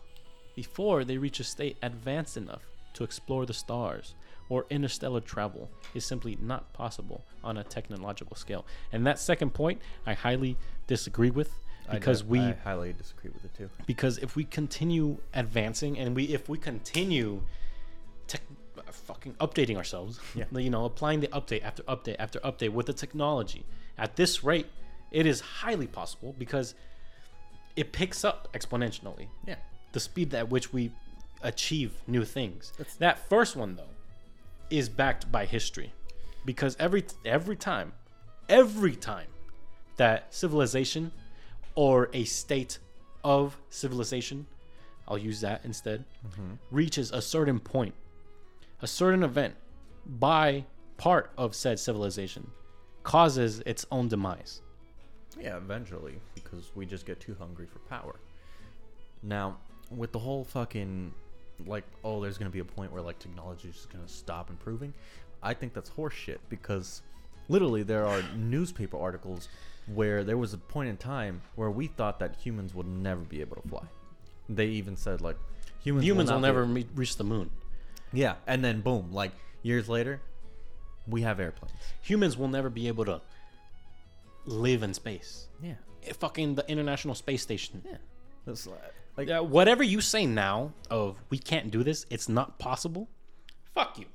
[0.55, 2.63] before they reach a state advanced enough
[2.93, 4.15] to explore the stars
[4.49, 8.65] or interstellar travel is simply not possible on a technological scale.
[8.93, 11.51] And that second point I highly disagree with
[11.91, 13.69] because do- we I highly disagree with it too.
[13.87, 17.43] because if we continue advancing and we if we continue
[18.27, 18.41] tech,
[18.91, 20.45] fucking updating ourselves Yeah.
[20.57, 23.65] you know applying the update after update after update with the technology
[23.99, 24.67] at this rate
[25.11, 26.75] it is highly possible because
[27.77, 29.57] it picks up exponentially Yeah.
[29.93, 30.91] the speed at which we
[31.43, 33.94] achieve new things That's- that first one though
[34.71, 35.93] is backed by history.
[36.45, 37.93] Because every every time
[38.49, 39.29] every time
[39.97, 41.11] that civilization
[41.75, 42.79] or a state
[43.23, 44.47] of civilization
[45.09, 46.53] i'll use that instead mm-hmm.
[46.71, 47.95] reaches a certain point
[48.83, 49.55] a certain event
[50.07, 50.63] by
[50.97, 52.51] part of said civilization
[53.03, 54.63] causes its own demise.
[55.41, 58.17] Yeah, eventually, because we just get too hungry for power.
[59.23, 59.59] Now,
[59.91, 61.13] with the whole fucking
[61.67, 64.93] like, oh, there's gonna be a point where like technology is just gonna stop improving.
[65.43, 67.03] I think that's horseshit because
[67.49, 69.49] literally there are newspaper articles
[69.87, 73.41] where there was a point in time where we thought that humans would never be
[73.43, 73.85] able to fly.
[74.49, 75.37] They even said like
[75.83, 77.51] humans humans will be- never me- reach the moon
[78.13, 79.33] Yeah, and then boom, like
[79.63, 80.21] years later,
[81.07, 81.75] we have airplanes.
[82.03, 83.21] humans will never be able to
[84.47, 85.75] live in space Yeah,
[86.07, 87.97] Eh, fucking the international space station yeah.
[88.47, 88.67] That's
[89.17, 93.09] like, like Yeah, whatever you say now of we can't do this, it's not possible.
[93.75, 94.07] Fuck you.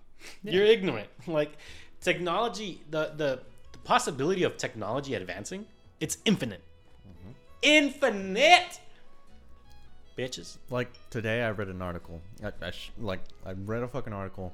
[0.43, 1.09] You're ignorant.
[1.27, 1.57] Like
[2.01, 3.39] technology, the, the
[3.71, 5.65] the possibility of technology advancing,
[5.99, 6.61] it's infinite.
[7.07, 7.31] Mm-hmm.
[7.61, 8.79] Infinite.
[10.17, 10.57] Bitches.
[10.69, 12.19] like today I read an article.
[12.43, 14.51] I, I sh- like I read a fucking article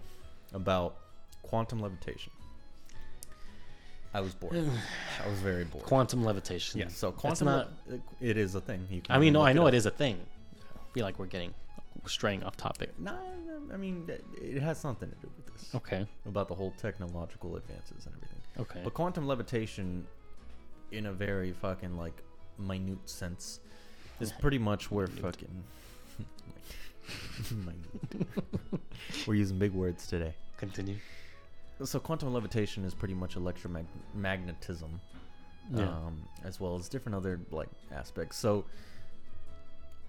[0.53, 0.95] about
[1.41, 2.31] quantum levitation.
[4.13, 4.53] I was bored.
[5.25, 5.83] I was very bored.
[5.85, 6.79] Quantum levitation.
[6.79, 6.87] yeah.
[6.89, 7.71] So quantum, not.
[7.89, 8.87] le- it is a thing.
[8.91, 9.73] You can I mean, no, I know up.
[9.73, 10.19] it is a thing.
[10.95, 11.53] Feel like we're getting
[12.07, 12.97] straying off topic.
[12.97, 13.19] No,
[13.73, 16.07] I mean, it- it has something to do with this Okay.
[16.25, 18.41] about the whole technological advances and everything.
[18.59, 18.81] Okay.
[18.81, 20.07] But quantum levitation,
[20.93, 22.23] in a very fucking like
[22.57, 23.59] minute sense,
[24.21, 25.65] is pretty much where fucking.
[27.51, 28.27] minute.
[29.27, 30.33] We're using big words today.
[30.55, 30.95] Continue.
[31.83, 34.99] So quantum levitation is pretty much electromagnetism,
[35.71, 35.89] Yeah.
[35.89, 38.37] um, as well as different other like aspects.
[38.37, 38.63] So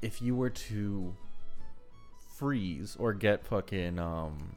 [0.02, 1.14] if you were to
[2.36, 4.54] freeze or get fucking um,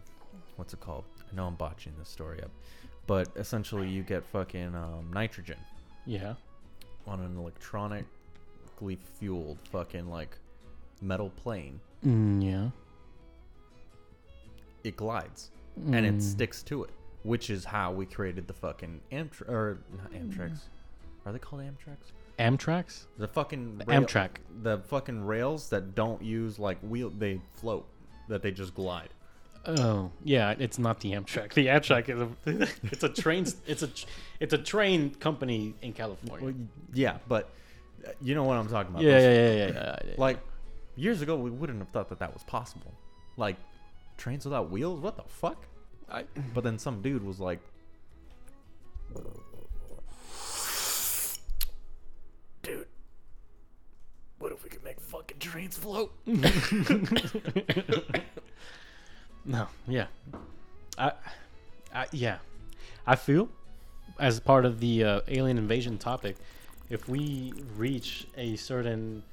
[0.58, 1.06] what's it called?
[1.32, 2.52] I know I'm botching this story up,
[3.08, 5.58] but essentially you get fucking um, nitrogen
[6.06, 6.34] yeah.
[7.08, 10.38] on an electronically fueled fucking like
[11.02, 11.80] metal plane.
[12.06, 12.70] Mm, yeah.
[14.84, 15.52] It glides.
[15.94, 16.22] and it Mm.
[16.22, 16.90] sticks to it,
[17.24, 20.68] which is how we created the fucking Amtrak or not Amtrak's.
[21.26, 22.12] Are they called Amtrak's?
[22.40, 23.08] Amtrak's.
[23.18, 24.30] The fucking rail- Amtrak.
[24.64, 27.86] the fucking rails that don't use like wheel, they float,
[28.30, 29.10] that they just glide.
[29.66, 31.54] Oh yeah, it's not the Amtrak.
[31.54, 33.90] The Amtrak is a it's a train it's a
[34.40, 36.46] it's a train company in California.
[36.46, 36.56] Well,
[36.94, 37.50] yeah, but
[38.08, 39.04] uh, you know what I'm talking about.
[39.04, 40.14] yeah, yeah, yeah, yeah, yeah, yeah.
[40.18, 40.40] Like
[40.96, 42.94] years ago, we wouldn't have thought that that was possible.
[43.36, 43.58] Like
[44.18, 45.02] trains without wheels.
[45.02, 45.66] What the fuck?
[46.10, 46.24] I,
[46.54, 47.60] But then some dude was like,
[55.50, 56.12] trains float?
[59.45, 60.08] no, yeah,
[60.97, 61.12] I,
[61.93, 62.38] I, yeah,
[63.08, 63.50] I feel
[64.20, 66.36] as part of the uh, alien invasion topic,
[66.89, 69.24] if we reach a certain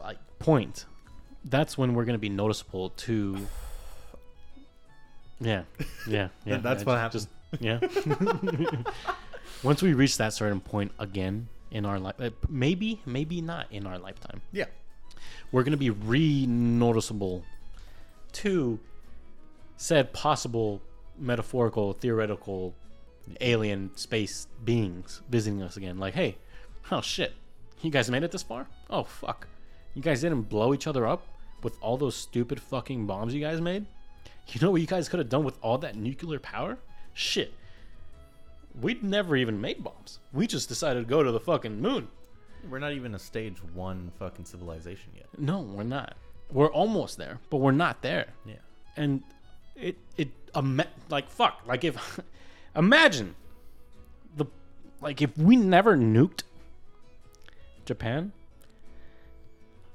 [0.00, 0.84] like point,
[1.44, 3.38] that's when we're gonna be noticeable to.
[5.40, 5.64] Yeah,
[6.06, 6.58] yeah, yeah.
[6.58, 7.28] That's yeah, what ju- happens.
[7.50, 7.80] Just, yeah.
[9.64, 12.14] Once we reach that certain point again in our life,
[12.48, 14.66] maybe, maybe not in our lifetime, Yeah.
[15.52, 17.44] We're gonna be re-noticeable
[18.32, 18.78] to
[19.76, 20.80] said possible
[21.18, 22.74] metaphorical, theoretical
[23.40, 25.98] alien space beings visiting us again.
[25.98, 26.36] Like, hey,
[26.90, 27.32] oh shit,
[27.82, 28.66] you guys made it this far?
[28.90, 29.46] Oh fuck,
[29.94, 31.26] you guys didn't blow each other up
[31.62, 33.86] with all those stupid fucking bombs you guys made?
[34.48, 36.78] You know what you guys could have done with all that nuclear power?
[37.14, 37.54] Shit.
[38.80, 40.18] We'd never even made bombs.
[40.32, 42.08] We just decided to go to the fucking moon.
[42.70, 45.26] We're not even a stage one fucking civilization yet.
[45.38, 46.16] No, we're not.
[46.50, 48.26] We're almost there, but we're not there.
[48.46, 48.54] Yeah.
[48.96, 49.22] And
[49.76, 52.20] it it ima- like fuck, like if
[52.76, 53.34] imagine
[54.36, 54.46] the
[55.00, 56.42] like if we never nuked
[57.84, 58.32] Japan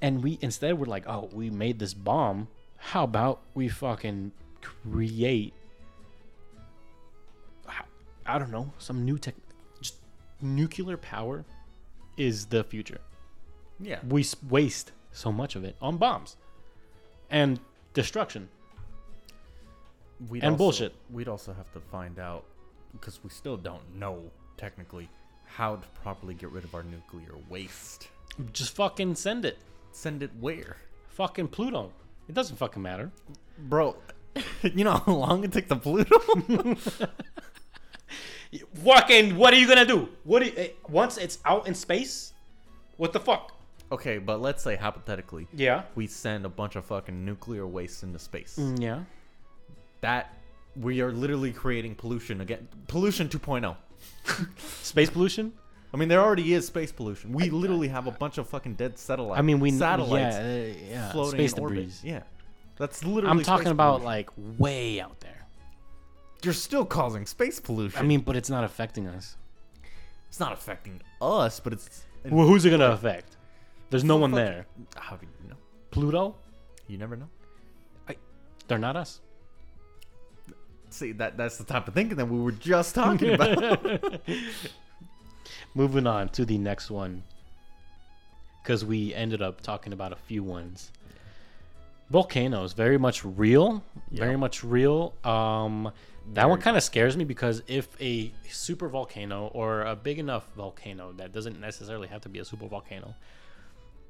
[0.02, 2.48] and we instead we're like, "Oh, we made this bomb.
[2.78, 5.54] How about we fucking create
[7.68, 7.84] I-
[8.26, 9.36] I don't know, some new tech
[9.82, 9.96] just
[10.42, 11.46] nuclear power
[12.20, 13.02] is the future
[13.80, 14.00] Yeah.
[14.08, 16.38] we waste so much of it on bombs
[17.32, 17.60] and
[17.94, 18.50] destruction.
[20.30, 20.96] We'd And also- bullshit.
[21.10, 22.44] We'd also have to find out
[22.92, 25.10] because we still don't know technically
[25.46, 28.10] how to properly get rid of our nuclear waste.
[28.54, 29.58] Just fucking send it.
[29.92, 30.78] Send it where,
[31.10, 31.92] Fucking Pluto.
[32.28, 33.12] It doesn't fucking matter.
[33.58, 33.96] bro?
[34.62, 36.18] you know how long it took the Pluto?
[38.84, 40.10] Fucking, what are you gonna do?
[40.24, 42.34] What do you, eh, once it's out in space?
[42.98, 43.56] What the fuck?
[43.92, 45.84] okay, but let's say hypothetically, Yeah.
[45.96, 48.56] we send a bunch of fucking nuclear waste into space.
[48.60, 49.04] Mm, Yeah.
[50.02, 50.34] That
[50.76, 52.68] we are literally creating pollution again.
[52.88, 53.76] Pollution 2.0.
[54.84, 55.54] Space pollution.
[55.92, 57.34] I mean, there already is space pollution.
[57.34, 59.40] We literally have a bunch of fucking dead satellites.
[59.40, 61.12] I mean, we satellites Yeah, uh, yeah.
[61.12, 61.76] floating space in orbit.
[61.90, 61.94] debris.
[62.12, 62.22] Yeah,
[62.78, 63.28] that's literally.
[63.40, 64.06] I'm talking about pollution.
[64.06, 64.30] like
[64.60, 65.39] way out there.
[66.44, 68.00] You're still causing space pollution.
[68.00, 69.36] I mean, but it's not affecting us.
[70.28, 72.06] it's not affecting us, but it's.
[72.26, 73.38] Well, who's it gonna affect?
[73.90, 74.66] There's no one there.
[74.96, 75.56] How do you know?
[75.92, 76.36] Pluto.
[76.88, 77.30] You never know.
[78.70, 79.20] They're not us.
[80.92, 84.22] See, that that's the type of thinking that we were just talking about.
[85.76, 87.24] Moving on to the next one.
[88.64, 90.92] Because we ended up talking about a few ones.
[92.12, 93.84] Volcanoes, very much real.
[94.12, 95.14] Very much real.
[95.24, 95.92] Um,
[96.34, 100.48] that one kind of scares me because if a super volcano or a big enough
[100.56, 103.16] volcano that doesn't necessarily have to be a super volcano,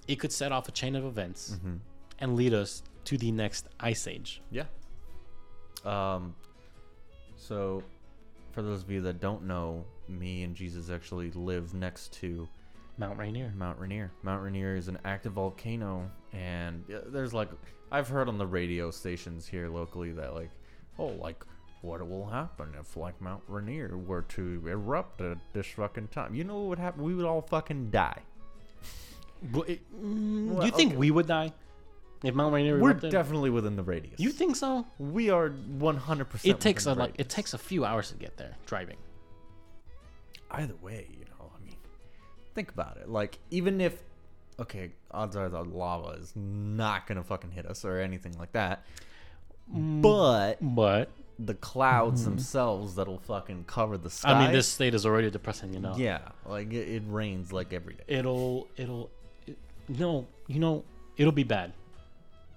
[0.07, 1.75] it could set off a chain of events Mm-hmm.
[2.19, 4.41] and lead us to the next ice age.
[4.51, 4.65] Yeah.
[5.85, 6.35] Um.
[7.37, 7.83] So,
[8.51, 12.47] for those of you that don't know, me and Jesus actually live next to
[12.97, 13.53] Mount Rainier.
[13.55, 14.11] Mount Rainier.
[14.23, 17.49] Mount Rainier is an active volcano, and there's like
[17.91, 20.49] I've heard on the radio stations here locally that like,
[20.97, 21.43] oh, like
[21.81, 26.35] what will happen if like Mount Rainier were to erupt at this fucking time?
[26.35, 27.03] You know what would happen?
[27.03, 28.21] We would all fucking die.
[29.41, 30.97] But it- mm, Well, you think okay.
[30.97, 31.53] we would die
[32.23, 33.11] if Mount Rainier We're erupted?
[33.11, 34.19] definitely within the radius.
[34.19, 34.85] You think so?
[34.97, 36.25] we are 100.
[36.25, 38.97] percent It takes a like it takes a few hours to get there driving.
[40.51, 41.77] either way, you know, I mean,
[42.55, 43.07] think about it.
[43.07, 44.01] Like, even if,
[44.59, 48.83] okay, odds are the lava is not gonna fucking hit us or anything like that,
[49.71, 51.11] but But
[51.45, 54.29] the clouds themselves that'll fucking cover the sky.
[54.29, 54.37] Mm-hmm.
[54.37, 55.97] I mean, this state is already depressing enough.
[55.97, 58.03] yeah, like it, it rains like every day.
[58.07, 59.09] It'll it'll
[59.47, 60.83] it, no, you know,
[61.17, 61.73] it'll be bad.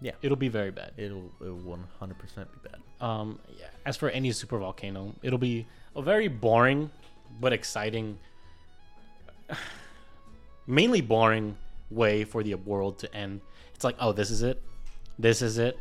[0.00, 0.12] Yeah.
[0.20, 0.92] It'll be very bad.
[0.96, 2.80] It'll, it'll 100 percent be bad.
[3.06, 6.90] Um, yeah, as for any super volcano, it'll be a very boring
[7.40, 8.18] but exciting,
[10.66, 11.56] mainly boring
[11.90, 13.40] way for the world to end.
[13.74, 14.60] It's like, oh, this is it,
[15.18, 15.78] this is it.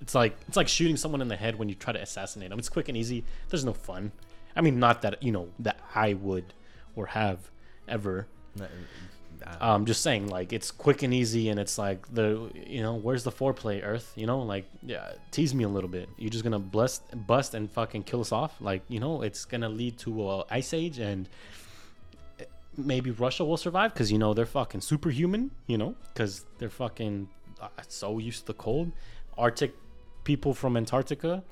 [0.00, 2.58] It's like it's like shooting someone in the head when you try to assassinate them.
[2.58, 3.24] It's quick and easy.
[3.48, 4.12] There's no fun.
[4.56, 6.52] I mean, not that you know that I would
[6.96, 7.50] or have
[7.88, 8.26] ever.
[8.60, 8.66] Uh,
[9.60, 13.24] Um, just saying, like it's quick and easy, and it's like the you know where's
[13.24, 14.12] the foreplay, Earth?
[14.16, 16.08] You know, like yeah, tease me a little bit.
[16.16, 18.52] You're just gonna bust, bust, and fucking kill us off.
[18.60, 21.28] Like you know, it's gonna lead to a ice age, and
[22.76, 25.50] maybe Russia will survive because you know they're fucking superhuman.
[25.66, 27.28] You know, because they're fucking
[27.60, 28.92] uh, so used to the cold.
[29.36, 29.74] Arctic
[30.24, 31.42] people from Antarctica,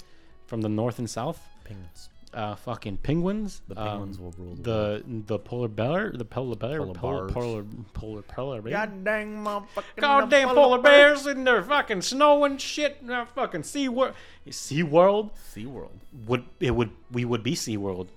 [0.46, 2.08] from the north and south, penguins.
[2.34, 3.62] uh, fucking penguins.
[3.68, 5.04] The um, penguins will rule the, world.
[5.26, 7.32] the the polar bear, the polar bear, Polar polar bears.
[7.34, 8.72] polar polar polar bear.
[8.72, 12.98] God dang motherfucking Goddamn polar bears in their fucking snow and shit.
[13.02, 14.14] And our fucking Sea World.
[14.50, 15.90] Sea World SeaWorld.
[16.26, 18.10] would it would we would be Sea World.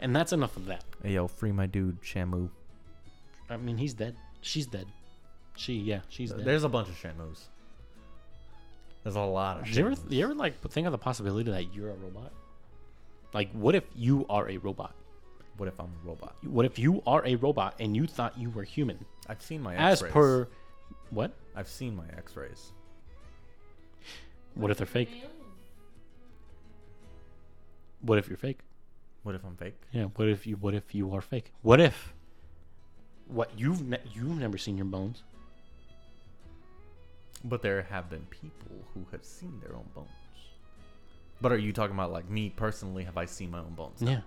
[0.00, 0.84] And that's enough of that.
[1.02, 2.50] Hey, yo, free my dude, Shamu.
[3.48, 4.16] I mean, he's dead.
[4.40, 4.86] She's dead.
[5.56, 6.44] She, yeah, she's dead.
[6.44, 7.48] There's a bunch of Shamus.
[9.02, 11.74] There's a lot of Do you ever, you ever like think of the possibility that
[11.74, 12.32] you're a robot?
[13.34, 14.94] Like, what if you are a robot?
[15.56, 16.36] What if I'm a robot?
[16.44, 19.04] What if you are a robot and you thought you were human?
[19.28, 20.12] I've seen my As X-rays.
[20.12, 20.48] per
[21.10, 21.32] what?
[21.54, 22.72] I've seen my X-rays.
[24.54, 25.24] What if they're fake?
[28.00, 28.58] What if you're fake?
[29.22, 29.80] What if I'm fake?
[29.92, 30.04] Yeah.
[30.16, 30.56] What if you?
[30.56, 31.52] What if you are fake?
[31.62, 32.12] What if?
[33.28, 35.22] What you've ne- you've never seen your bones?
[37.44, 40.08] But there have been people who have seen their own bones.
[41.40, 43.04] But are you talking about like me personally?
[43.04, 44.00] Have I seen my own bones?
[44.00, 44.20] Yeah.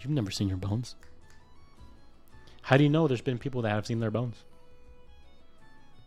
[0.00, 0.96] You've never seen your bones.
[2.62, 4.42] How do you know there's been people that have seen their bones?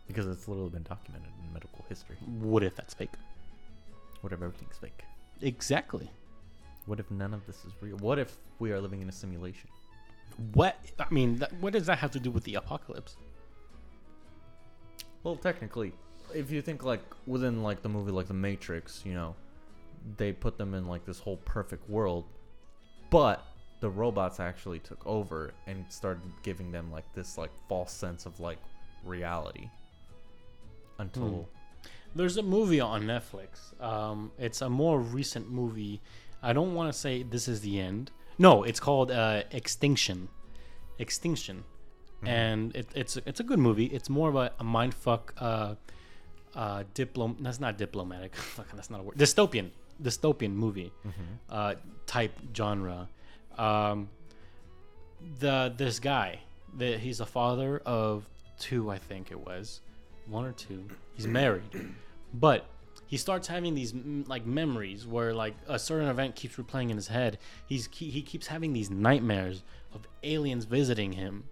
[0.06, 2.16] Because it's literally been documented in medical history.
[2.26, 3.14] What if that's fake?
[4.20, 5.04] What if everything's fake?
[5.40, 6.10] Exactly.
[6.84, 7.96] What if none of this is real?
[7.96, 9.70] What if we are living in a simulation?
[10.52, 13.16] What I mean, that, what does that have to do with the apocalypse?
[15.22, 15.92] Well, technically,
[16.34, 19.34] if you think like within like the movie like The Matrix, you know,
[20.16, 22.24] they put them in like this whole perfect world,
[23.10, 23.44] but
[23.80, 28.38] the robots actually took over and started giving them like this like false sense of
[28.40, 28.58] like
[29.04, 29.68] reality
[30.98, 31.48] until
[32.14, 33.80] There's a movie on Netflix.
[33.82, 36.00] Um, it's a more recent movie.
[36.42, 38.10] I don't want to say this is the end.
[38.38, 40.28] No, it's called uh, Extinction.
[40.98, 41.64] Extinction,
[42.24, 43.86] and it, it's it's a good movie.
[43.86, 45.74] It's more of a, a mindfuck, uh,
[46.54, 47.36] uh, diplom.
[47.40, 48.34] That's not diplomatic.
[48.56, 49.16] Fucking, that's not a word.
[49.16, 49.70] Dystopian,
[50.02, 50.92] dystopian movie,
[51.48, 51.74] uh,
[52.06, 53.08] type genre.
[53.56, 54.08] Um,
[55.38, 56.40] the this guy,
[56.78, 59.80] that he's a father of two, I think it was,
[60.26, 60.84] one or two.
[61.14, 61.94] He's married,
[62.34, 62.66] but
[63.06, 63.94] he starts having these
[64.28, 67.38] like memories where like a certain event keeps replaying in his head.
[67.66, 69.62] He's he, he keeps having these nightmares
[69.92, 71.44] of aliens visiting him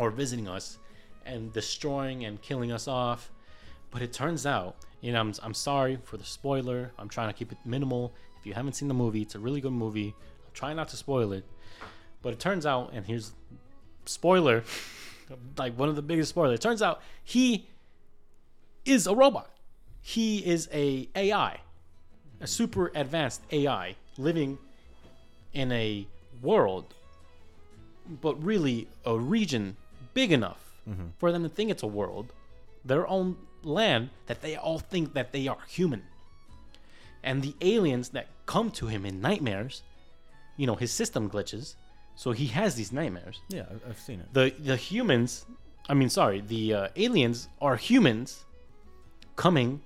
[0.00, 0.78] or visiting us
[1.26, 3.30] and destroying and killing us off.
[3.90, 6.92] But it turns out, you know, I'm, I'm sorry for the spoiler.
[6.98, 8.14] I'm trying to keep it minimal.
[8.38, 10.14] If you haven't seen the movie, it's a really good movie.
[10.16, 11.44] I'm trying not to spoil it.
[12.22, 13.32] But it turns out, and here's
[14.06, 14.64] spoiler,
[15.58, 16.58] like one of the biggest spoilers.
[16.58, 17.68] It turns out he
[18.86, 19.50] is a robot.
[20.00, 21.60] He is a AI,
[22.40, 24.58] a super advanced AI living
[25.52, 26.06] in a
[26.40, 26.94] world,
[28.08, 29.76] but really a region
[30.14, 30.58] big enough
[31.18, 32.32] for them to think it's a world,
[32.84, 36.02] their own land that they all think that they are human.
[37.22, 39.82] And the aliens that come to him in nightmares,
[40.56, 41.74] you know, his system glitches,
[42.16, 44.26] so he has these nightmares yeah, I've seen it.
[44.34, 45.46] the the humans
[45.88, 48.44] i mean sorry the uh, aliens are humans
[49.36, 49.80] coming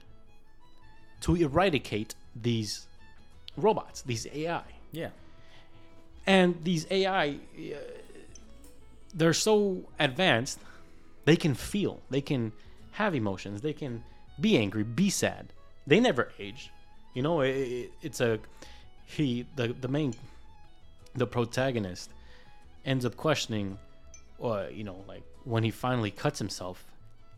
[1.20, 2.86] to eradicate these
[3.56, 5.10] robots these ai Yeah,
[6.26, 7.76] and these ai uh,
[9.14, 10.58] they're so advanced
[11.24, 12.52] they can feel they can
[12.92, 14.02] have emotions they can
[14.40, 15.52] be angry be sad.
[15.86, 16.70] They never age.
[17.14, 18.38] You know it, it, it's a
[19.06, 20.14] he the the main
[21.14, 22.10] the protagonist
[22.84, 23.78] ends up questioning
[24.38, 26.84] or you know like when he finally cuts himself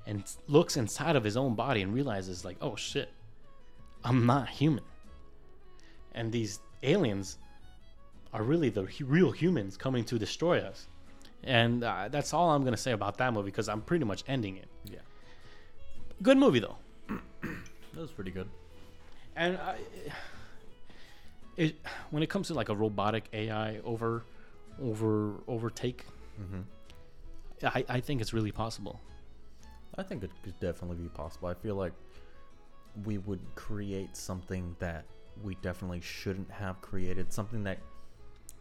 [0.06, 3.10] and looks inside of his own body and realizes like oh shit
[4.04, 4.84] i'm not human.
[6.12, 7.36] And these aliens
[8.32, 10.86] are really the real humans coming to destroy us
[11.46, 14.56] and uh, that's all i'm gonna say about that movie because i'm pretty much ending
[14.56, 14.98] it yeah,
[16.22, 16.76] good movie though
[17.08, 18.48] that was pretty good.
[19.36, 19.76] and I,
[21.56, 21.76] it
[22.10, 24.24] when it comes to like a robotic AI over
[24.82, 26.04] over overtake,
[26.38, 27.66] Mm-hmm.
[27.66, 29.00] I, I think it's really possible.
[29.96, 31.48] I think it could definitely be possible.
[31.48, 31.94] I feel like
[33.06, 35.06] we would create something that
[35.42, 37.32] we definitely shouldn't have created.
[37.32, 37.78] Something that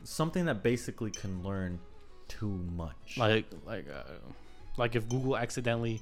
[0.05, 1.79] something that basically can learn
[2.27, 3.17] too much.
[3.17, 4.03] Like like uh,
[4.77, 6.01] like if Google accidentally,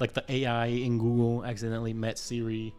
[0.00, 2.72] like the AI in Google accidentally met Siri,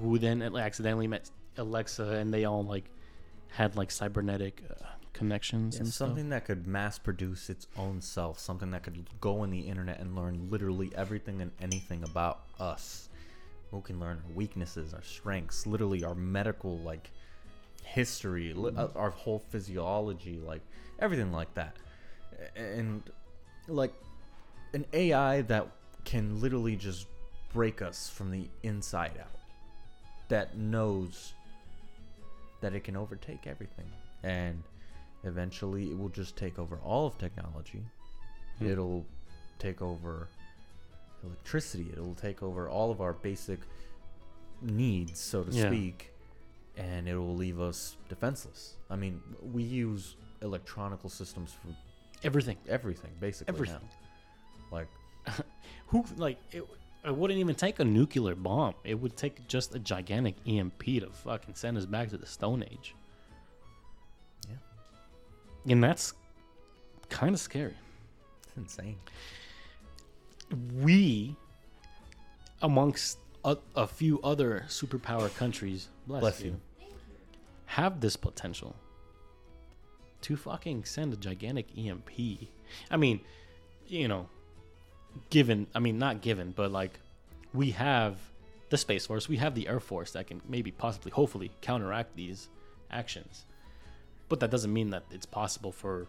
[0.00, 2.84] who then accidentally met Alexa, and they all like
[3.48, 6.08] had like cybernetic uh, connections Yeah, and stuff.
[6.08, 9.98] something that could mass produce its own self, something that could go on the internet
[10.00, 13.08] and learn literally everything and anything about us.
[13.72, 17.10] Who can learn our weaknesses, our strengths, literally our medical like
[17.82, 20.62] history, li- uh, our whole physiology, like
[20.98, 21.76] everything like that.
[22.54, 23.02] And
[23.68, 23.92] like
[24.74, 25.68] an AI that
[26.04, 27.06] can literally just
[27.52, 29.30] break us from the inside out.
[30.28, 31.32] That knows
[32.60, 33.86] that it can overtake everything.
[34.22, 34.62] And
[35.24, 37.82] eventually it will just take over all of technology.
[38.58, 38.66] Hmm.
[38.66, 39.06] It'll
[39.58, 40.28] take over
[41.24, 41.88] electricity.
[41.92, 43.60] It'll take over all of our basic
[44.62, 45.68] needs, so to Yeah.
[45.68, 46.12] speak.
[46.78, 48.74] and it will leave us defenseless.
[48.90, 51.68] I mean, we use electronical systems for
[52.24, 52.56] Everything.
[52.68, 53.54] everything, basically.
[53.54, 53.80] Everything.
[54.72, 54.76] Now.
[54.78, 54.88] Like,
[55.88, 56.64] Who like it?
[57.04, 58.74] It wouldn't even take a nuclear bomb.
[58.82, 62.64] It would take just a gigantic EMP to fucking send us back to the Stone
[62.68, 62.96] Age.
[64.48, 65.72] Yeah.
[65.72, 66.14] And that's
[67.08, 67.74] kind of scary.
[68.48, 68.96] it's insane.
[70.82, 71.36] We,
[72.62, 76.50] amongst a, a few other superpower countries, bless, Bless you,
[76.80, 76.86] you.
[77.66, 78.74] have this potential
[80.26, 82.10] to fucking send a gigantic EMP.
[82.90, 83.20] I mean,
[83.86, 84.28] you know,
[85.30, 86.98] given, I mean, not given, but like,
[87.54, 88.18] we have
[88.68, 92.48] the Space Force, we have the Air Force that can maybe, possibly, hopefully counteract these
[92.90, 93.44] actions.
[94.28, 96.08] But that doesn't mean that it's possible for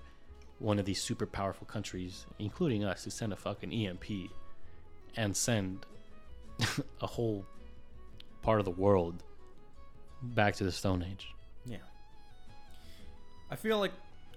[0.58, 4.32] one of these super powerful countries, including us, to send a fucking EMP
[5.16, 5.86] and send
[7.02, 7.46] a whole
[8.42, 9.22] part of the world
[10.24, 11.28] back to the Stone Age.
[11.68, 11.78] Yeah.
[13.52, 13.92] I feel like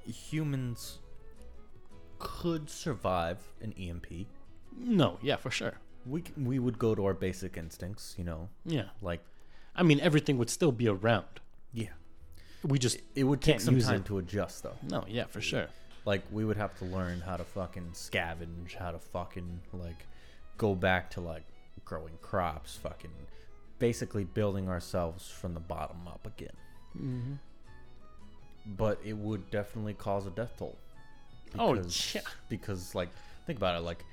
[0.07, 0.98] humans
[2.18, 4.26] could survive an EMP.
[4.76, 5.74] No, yeah, for sure.
[6.07, 8.88] We c- we would go to our basic instincts, you know, Yeah.
[9.03, 9.20] like
[9.74, 11.40] I mean, everything would still be around.
[11.72, 11.90] yeah.
[12.62, 14.07] We just It would take Can't some use time it.
[14.07, 14.76] to adjust though.
[14.82, 15.68] no, yeah, for sure.
[16.05, 20.07] Like we would have to learn how to fucking scavenge, how to fucking like
[20.59, 21.44] go back to like
[21.84, 23.12] growing crops, fucking
[23.78, 26.57] basically building ourselves from the bottom up again.
[26.96, 27.34] Mm-hmm.
[28.66, 30.76] But it would definitely cause a death toll.
[31.58, 32.20] Oh, Because- yeah.
[32.48, 33.08] Because like
[33.46, 34.04] think about it, like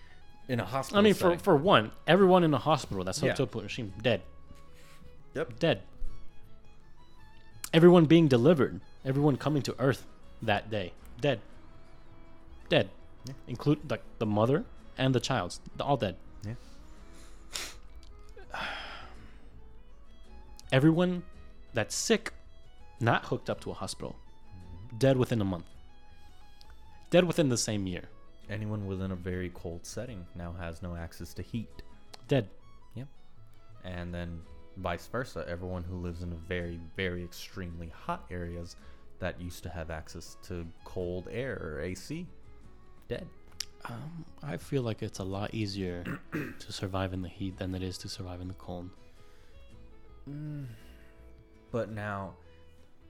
[0.47, 0.99] in a hospital.
[0.99, 3.43] I mean, for setting- for one, everyone in the hospital that's hooked Yeah.
[3.43, 4.21] up with machine dead,
[5.33, 5.59] Yep.
[5.59, 5.83] dead.
[7.73, 10.05] Everyone being delivered, everyone coming to Earth
[10.41, 11.41] that day, dead,
[12.69, 12.89] dead,
[13.25, 13.33] Yeah.
[13.47, 14.63] include like the mother
[14.97, 16.15] and the child, all dead.
[16.45, 16.53] Yeah.
[20.71, 21.23] Everyone
[21.73, 22.33] that's sick,
[22.99, 24.15] not hooked up to a hospital,
[24.97, 25.65] dead within a month,
[27.09, 28.03] dead within the same year,
[28.49, 31.69] Anyone within a very cold setting now has no access to heat.
[32.29, 32.47] dead.
[32.95, 33.07] Yep.
[33.83, 34.41] And then
[34.77, 38.77] vice versa, everyone who lives in a very, very extremely hot areas
[39.19, 42.25] that used to have access to cold air or AC,
[43.09, 43.27] dead.
[43.85, 47.83] Um, I feel like it's a lot easier to survive in the heat than it
[47.83, 48.89] is to survive in the cold.
[51.71, 52.33] But now,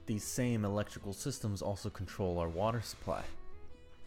[0.08, 3.24] these same electrical systems also control our water supply.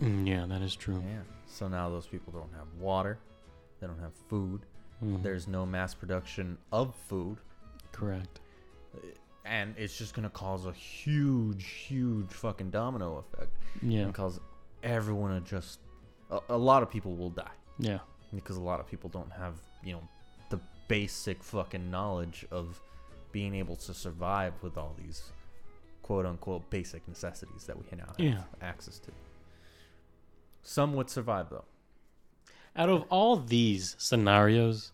[0.02, 1.02] Mm, yeah, that is true.
[1.06, 1.20] Yeah.
[1.46, 3.18] So now those people don't have water,
[3.80, 4.62] they don't have food,
[5.02, 5.22] Mhm.
[5.22, 7.38] there's no mass production of food,
[7.92, 8.40] correct.
[9.46, 13.52] and it's just gonna cause a huge, huge fucking domino effect.
[13.82, 14.38] Yeah, And cause
[14.82, 15.80] everyone to just.
[16.30, 17.50] A, a lot of people will die.
[17.78, 18.00] yeah,
[18.34, 20.02] because a lot of people don't have you know
[20.50, 22.80] the basic fucking knowledge of
[23.32, 25.32] being able to survive with all these
[26.02, 28.42] quote unquote basic necessities that we now have Yeah.
[28.60, 29.12] access to.
[30.62, 31.64] Some would survive though.
[32.76, 34.92] Out of all these scenarios,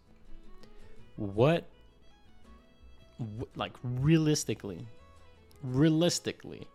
[1.17, 1.65] what,
[3.55, 4.87] like realistically,
[5.63, 6.67] realistically,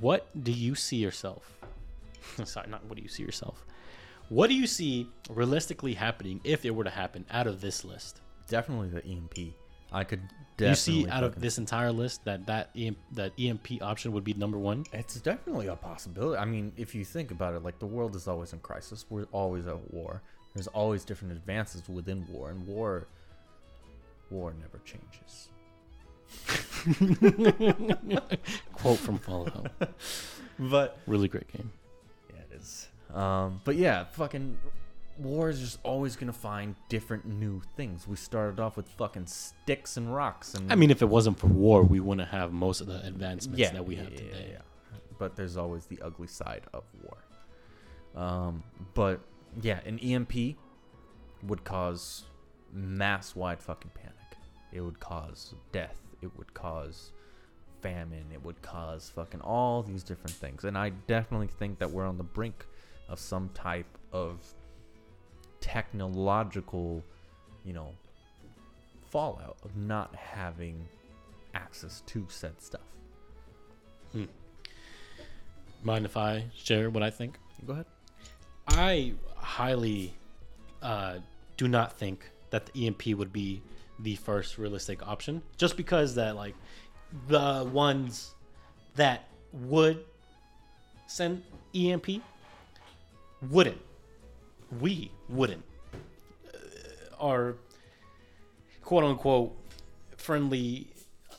[0.00, 1.58] what do you see yourself?
[2.44, 3.64] Sorry, not what do you see yourself.
[4.28, 8.20] What do you see realistically happening if it were to happen out of this list?
[8.48, 9.54] Definitely the EMP.
[9.92, 10.20] I could
[10.58, 14.34] you see out of this entire list that that EM, that EMP option would be
[14.34, 14.84] number one?
[14.92, 16.38] It's definitely a possibility.
[16.38, 19.06] I mean, if you think about it, like the world is always in crisis.
[19.08, 20.22] We're always at war.
[20.54, 23.06] There's always different advances within war, and war,
[24.30, 25.48] war never changes.
[28.74, 29.70] Quote from Fallout.
[30.58, 31.70] But Really great game.
[32.28, 32.88] Yeah, it is.
[33.14, 34.58] Um, but yeah, fucking
[35.20, 38.06] war is just always gonna find different new things.
[38.08, 41.46] We started off with fucking sticks and rocks, and I mean, if it wasn't for
[41.48, 44.48] war, we wouldn't have most of the advancements yeah, that we have yeah, today.
[44.52, 44.98] yeah.
[45.18, 47.18] But there's always the ugly side of war.
[48.22, 48.62] Um,
[48.94, 49.20] but
[49.60, 50.56] yeah, an EMP
[51.42, 52.24] would cause
[52.72, 54.16] mass wide fucking panic.
[54.72, 56.00] It would cause death.
[56.22, 57.12] It would cause
[57.80, 58.26] famine.
[58.32, 60.64] It would cause fucking all these different things.
[60.64, 62.66] And I definitely think that we're on the brink
[63.08, 64.40] of some type of
[65.60, 67.02] technological,
[67.64, 67.94] you know,
[69.10, 70.86] fallout of not having
[71.54, 72.80] access to said stuff.
[74.12, 74.24] Hmm.
[75.82, 77.38] Mind if I share what I think?
[77.66, 77.86] Go ahead.
[78.68, 80.14] I highly
[80.82, 81.18] uh,
[81.56, 83.62] do not think that the EMP would be
[83.98, 86.54] the first realistic option, just because that like
[87.28, 88.34] the ones
[88.96, 90.04] that would
[91.06, 91.42] send
[91.74, 92.22] EMP
[93.50, 93.80] wouldn't.
[94.78, 95.64] We wouldn't.
[96.46, 96.58] Uh,
[97.18, 97.56] are
[98.82, 99.56] quote unquote
[100.16, 100.88] friendly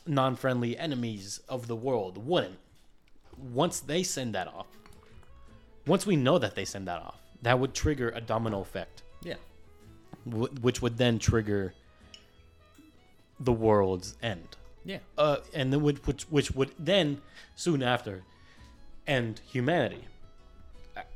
[0.06, 2.58] non-friendly enemies of the world wouldn't.
[3.38, 4.66] Once they send that off,
[5.86, 9.36] once we know that they send that off, that would trigger a domino effect, Yeah.
[10.24, 11.72] wh- which would then trigger
[13.40, 14.56] the world's end.
[14.84, 14.98] Yeah.
[15.16, 17.22] uh, and then would, which which would then
[17.54, 18.24] soon after
[19.06, 20.04] end humanity.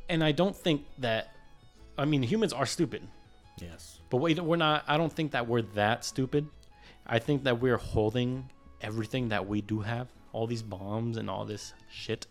[0.09, 1.33] And I don't think that.
[1.99, 3.07] I mean, humans are stupid,
[3.61, 4.01] Yes.
[4.11, 4.85] but we, we're not.
[4.87, 6.47] I don't think that we're that stupid.
[7.07, 11.45] I think that we're holding everything that we do have, all these bombs and all
[11.45, 12.27] this shit,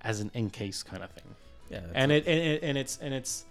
[0.00, 1.34] as an in case kind of thing.
[1.70, 1.80] Yeah.
[1.94, 3.44] And it, and it and it's and it's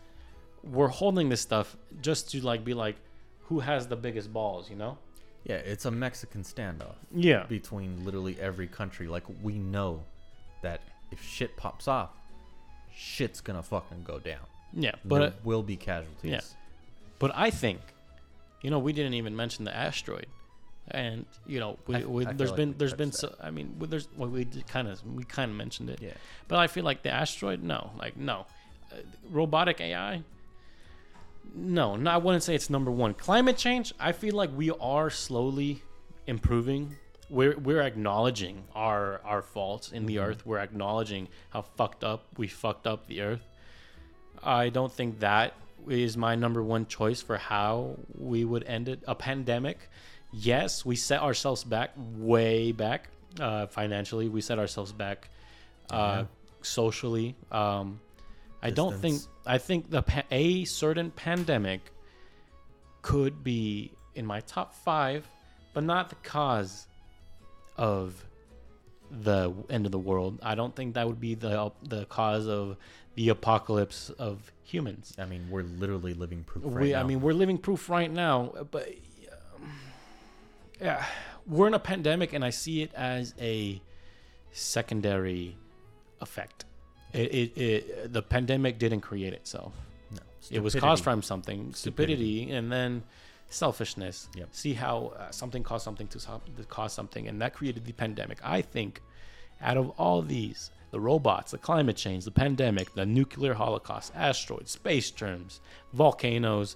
[0.64, 2.96] we're holding this stuff just to like be like,
[3.42, 4.98] who has the biggest balls, you know?
[5.44, 7.46] yeah, it's a Mexican standoff Yeah.
[7.48, 9.08] between literally every country.
[9.08, 10.04] Like we know
[10.62, 12.12] that if shit pops off,
[12.96, 14.46] shit's gonna fucking go down.
[14.74, 16.32] Yeah, But there uh, will be casualties.
[16.32, 16.42] Yeah.
[17.20, 17.82] But I think,
[18.62, 20.28] you know, we didn't even mention the asteroid,
[20.90, 23.52] and you know, we, I- we, I there's like been we there's been so I
[23.52, 26.14] mean, well, there's well, we kind of we kind of mentioned it, Yeah.
[26.48, 28.46] but I feel like the asteroid, no, like no,
[28.92, 28.96] uh,
[29.30, 30.24] robotic AI.
[31.54, 33.14] No, no, I wouldn't say it's number one.
[33.14, 35.82] Climate change, I feel like we are slowly
[36.28, 36.96] improving.
[37.30, 40.26] We're we're acknowledging our our faults in the Mm-hmm.
[40.30, 40.46] earth.
[40.46, 43.42] We're acknowledging how fucked up we fucked up the earth.
[44.44, 45.54] I don't think that
[45.88, 49.00] is my number one choice for how we would end it.
[49.08, 49.90] A pandemic,
[50.32, 54.30] yes, we set ourselves back way back uh, financially.
[54.30, 55.30] We set ourselves back
[55.90, 56.26] uh, Yeah.
[56.62, 57.36] socially.
[57.52, 58.00] Um,
[58.64, 59.22] I don't think.
[59.46, 61.82] I think the pa- a certain pandemic
[63.02, 65.28] could be in my top five,
[65.74, 66.86] but not the cause
[67.76, 68.24] of
[69.10, 70.40] the end of the world.
[70.44, 72.78] I don't think that would be the the cause of
[73.16, 75.14] the apocalypse of humans.
[75.18, 77.00] I mean, we're literally living proof right we, now.
[77.02, 78.88] I mean, we're living proof right now, but
[79.58, 79.70] um,
[80.80, 81.06] yeah,
[81.46, 83.82] we're in a pandemic, and I see it as a
[84.52, 85.58] secondary
[86.22, 86.66] effect.
[87.14, 89.74] It, it, it the pandemic didn't create itself.
[90.12, 92.44] no, It was caused from something, Stupidity.
[92.44, 93.04] stupidity, and then
[93.50, 94.30] selfishness.
[94.36, 94.50] Yep.
[94.52, 98.38] See how uh, something caused something to, to cause something, and that created the pandemic.
[98.44, 99.02] I think,
[99.62, 104.72] out of all these, the robots, the climate change, the pandemic, the nuclear holocaust, asteroids,
[104.72, 105.62] space germs,
[105.94, 106.76] volcanoes,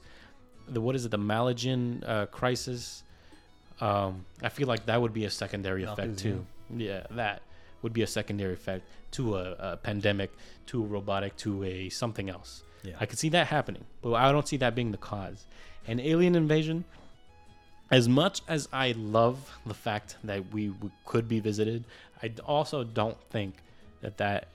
[0.68, 3.04] the what is it, the Malayan uh, crisis.
[3.82, 6.46] Um, I feel like that would be a secondary effect too.
[6.76, 7.42] Yeah, that
[7.82, 10.32] would be a secondary effect to a, a pandemic,
[10.68, 12.64] to a robotic, to a something else.
[12.84, 12.94] Yeah.
[13.00, 15.46] I could see that happening, but I don't see that being the cause.
[15.88, 16.86] An alien invasion,
[17.92, 21.84] as much as I love the fact that we, we could be visited,
[22.24, 23.56] I also don't think
[24.06, 24.48] that that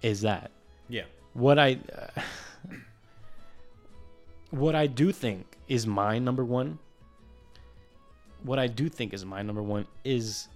[0.00, 0.50] is that.
[0.88, 1.02] yeah.
[1.34, 2.20] What I uh,
[4.50, 6.78] what I do think is my number one.
[8.42, 10.48] What I do think is my number one is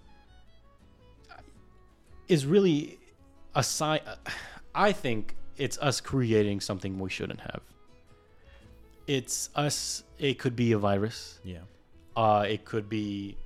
[2.28, 2.98] is really
[3.54, 4.00] a sign.
[4.74, 7.60] I think it's us creating something we shouldn't have.
[9.06, 10.04] It's us.
[10.18, 11.38] It could be a virus.
[11.44, 11.58] Yeah.
[12.16, 13.36] Uh, it could be.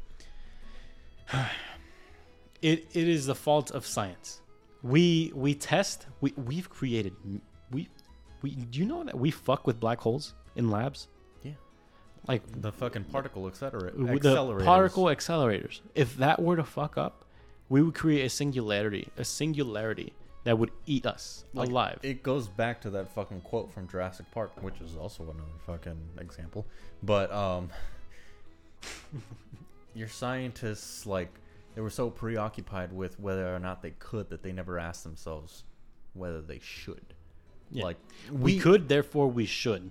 [2.63, 4.42] It it is the fault of science.
[4.83, 6.07] We we test.
[6.21, 7.15] We we've created.
[7.71, 7.89] We
[8.43, 8.51] we.
[8.51, 11.09] Do you know that we fuck with black holes in labs?
[11.43, 11.53] Yeah.
[12.27, 13.97] Like The fucking particle accelerator.
[13.97, 15.81] with the particle accelerators.
[15.95, 17.25] If that were to fuck up,
[17.69, 20.13] we would create a singularity, a singularity
[20.45, 22.01] that would eat us Like, alive.
[22.03, 26.01] It goes back to that fucking quote from Jurassic Park, which is also another fucking
[26.19, 26.67] example.
[27.03, 27.71] But um
[29.95, 31.33] your scientists like
[31.75, 35.65] they were so preoccupied with whether or not they could that they never asked themselves
[36.15, 37.15] whether they should.
[37.71, 37.85] Yeah.
[37.85, 37.97] Like
[38.31, 39.91] we, could, therefore we should.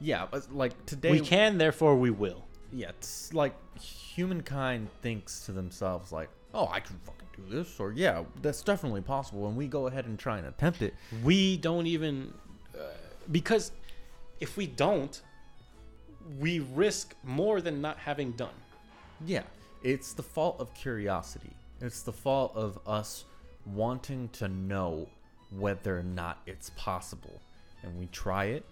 [0.00, 2.44] Yeah, but like today we can, therefore we will.
[2.72, 7.92] Yeah, it's like humankind thinks to themselves like, "Oh, I can fucking do this," or
[7.92, 10.94] "Yeah, that's definitely possible," and we go ahead and try and attempt it.
[11.24, 12.32] we don't even
[12.74, 12.84] uh,
[13.30, 13.72] because
[14.38, 15.20] if we don't
[16.38, 18.54] we risk more than not having done
[19.26, 19.42] Yeah,
[19.82, 21.52] it's the fault of curiosity.
[21.80, 23.24] It's the fault of us
[23.66, 25.08] wanting to know
[25.50, 27.40] whether or not it's possible.
[27.82, 28.64] And we try it,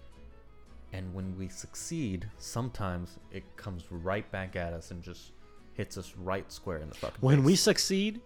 [0.93, 5.31] and when we succeed, sometimes it comes right back at us and just
[5.79, 8.19] hits us right square in the fucking when we succeed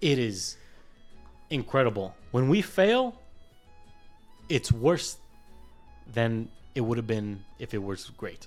[0.00, 0.56] it is
[1.50, 3.20] incredible when we fail
[4.48, 5.18] it's worse
[6.14, 8.46] than it would have been if it was great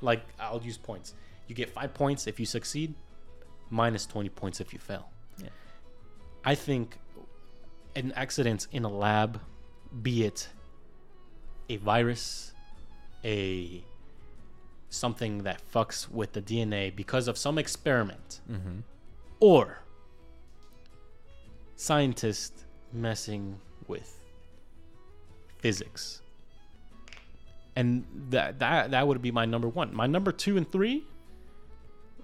[0.00, 1.12] like i'll use points
[1.46, 2.94] you get five points if you succeed
[3.80, 5.04] minus 20 points if you fail
[5.42, 5.48] Yeah.
[6.44, 6.86] i think
[7.96, 9.40] an accident in a lab
[10.06, 10.48] be it
[11.68, 12.52] a virus
[13.24, 13.82] a
[14.90, 18.82] something that fucks with the dna because of some experiment Mhm.
[19.40, 19.64] or
[21.76, 23.58] scientist messing
[23.88, 24.08] with
[25.58, 26.20] physics.
[27.76, 29.92] And that that that would be my number 1.
[29.94, 31.04] My number 2 and 3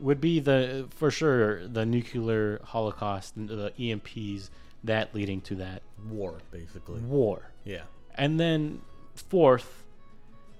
[0.01, 4.51] would be the for sure the nuclear holocaust and the EMPs
[4.85, 7.01] that leading to that War, basically.
[7.01, 7.43] war.
[7.65, 7.83] Yeah.
[8.15, 8.81] And then
[9.15, 9.85] fourth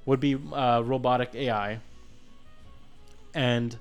[0.07, 1.79] would be uh, robotic AI.
[3.35, 3.77] And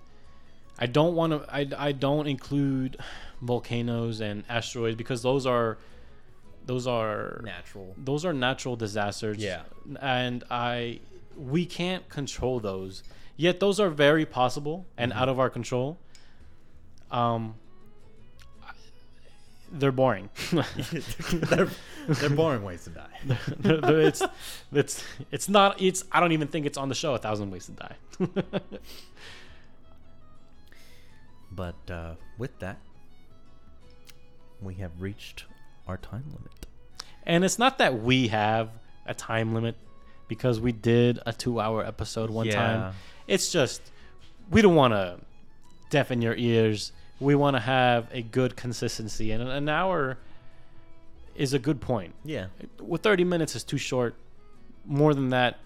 [0.78, 1.54] I don't want to.
[1.54, 2.98] I, I don't include
[3.42, 5.78] volcanoes and asteroids because those are
[6.66, 7.94] those are Natural.
[7.98, 9.38] those are natural disasters.
[9.40, 9.64] Yeah.
[10.00, 11.00] And I
[11.36, 13.04] we can't control those.
[13.40, 15.22] Yet those are very possible and Mm-hmm.
[15.22, 15.98] out of our control.
[17.10, 17.56] Um
[19.72, 20.30] they're boring.
[20.52, 21.70] they're,
[22.08, 23.18] they're boring ways to die.
[24.10, 24.22] it's
[24.74, 27.66] it's it's not it's I don't even think it's on the show a thousand ways
[27.68, 27.96] to die.
[31.52, 32.78] But uh, with that,
[34.62, 35.46] we have reached
[35.88, 36.66] our time limit.
[37.24, 38.70] and it's not that we have
[39.06, 39.76] a time limit
[40.30, 42.54] because we did a two hour episode one Yeah.
[42.56, 42.94] time.
[43.28, 43.82] It's just
[44.50, 45.20] we don't want to
[45.90, 46.94] deafen your ears.
[47.20, 50.18] We want to have a good consistency, and an hour
[51.36, 52.14] is a good point.
[52.24, 52.46] Yeah.
[52.80, 54.16] Well, thirty minutes is too short.
[54.86, 55.60] More than that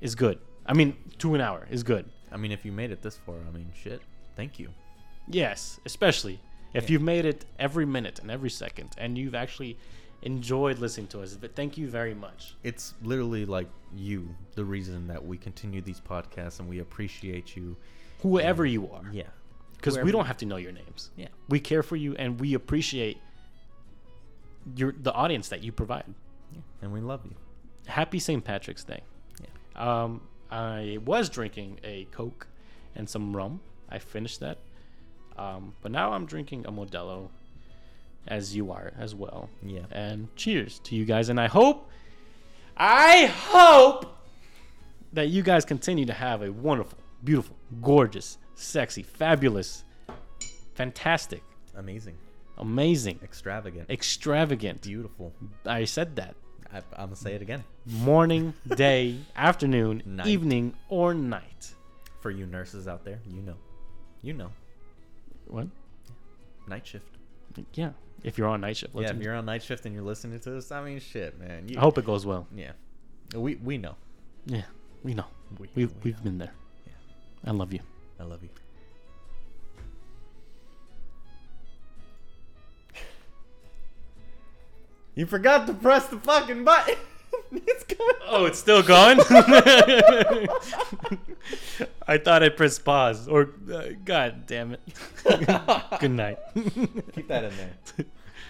[0.00, 0.38] is good.
[0.66, 2.06] I mean, to an hour is good.
[2.32, 4.00] I mean, if you made it this far, I mean, shit.
[4.36, 4.70] Thank you.
[5.28, 6.40] Yes, especially
[6.74, 6.92] if Yeah.
[6.94, 9.76] you've made it every minute and every second, and you've actually
[10.22, 11.34] enjoyed listening to us.
[11.34, 12.54] But thank you very much.
[12.62, 17.76] It's literally like you, the reason that we continue these podcasts, and we appreciate you.
[18.22, 19.24] Whoever you are, Yeah.
[19.76, 21.10] because we don't have to know your names.
[21.16, 21.28] Yeah.
[21.48, 23.18] We care for you, and we appreciate
[24.76, 26.04] your the audience that you provide.
[26.52, 26.60] yeah.
[26.82, 27.34] And we love you.
[27.86, 28.44] Happy St.
[28.44, 29.00] Patrick's Day.
[29.40, 29.48] Yeah.
[30.02, 32.46] Um, I was drinking a Coke
[32.94, 33.60] and some rum.
[33.88, 34.58] I finished that.
[35.38, 37.30] Um, but now I'm drinking a Modelo,
[38.28, 39.48] as you are as well.
[39.62, 39.80] Yeah.
[39.90, 41.28] And cheers to you guys.
[41.28, 41.88] And I hope,
[42.76, 44.16] I hope
[45.12, 49.84] that you guys continue to have a wonderful, beautiful, gorgeous, sexy, fabulous,
[50.74, 51.42] fantastic,
[51.76, 52.16] Amazing.
[52.58, 53.90] amazing, Extravagant.
[53.90, 54.82] extravagant.
[54.82, 55.32] Beautiful.
[55.66, 56.34] I said that.
[56.72, 57.64] I, I'm going to say it again.
[57.86, 60.26] Morning, day, afternoon, Night.
[60.28, 61.74] evening, or night.
[62.20, 63.56] For you nurses out there, you know.
[64.22, 64.50] You know.
[65.48, 65.66] What?
[66.68, 67.08] Night shift.
[67.74, 67.90] Yeah.
[68.22, 70.50] If you're on night shift, yeah, if you're on night shift and you're listening to
[70.50, 71.68] this, I mean, shit, man.
[71.68, 72.46] You, I hope it goes well.
[72.54, 72.72] Yeah.
[73.34, 73.96] We we know.
[74.46, 74.62] Yeah,
[75.02, 75.24] we know.
[75.58, 76.24] We, We've we we've know.
[76.24, 76.52] been there.
[76.86, 76.92] Yeah.
[77.46, 77.80] I love you.
[78.18, 78.50] I love you.
[85.14, 86.94] You forgot to press the fucking button.
[87.52, 88.14] it's coming.
[88.26, 89.20] Oh, it's still gone.
[92.06, 93.28] I thought I pressed pause.
[93.28, 94.80] Or, uh, God damn it.
[96.00, 96.38] Good night.
[96.54, 98.06] Keep that in there.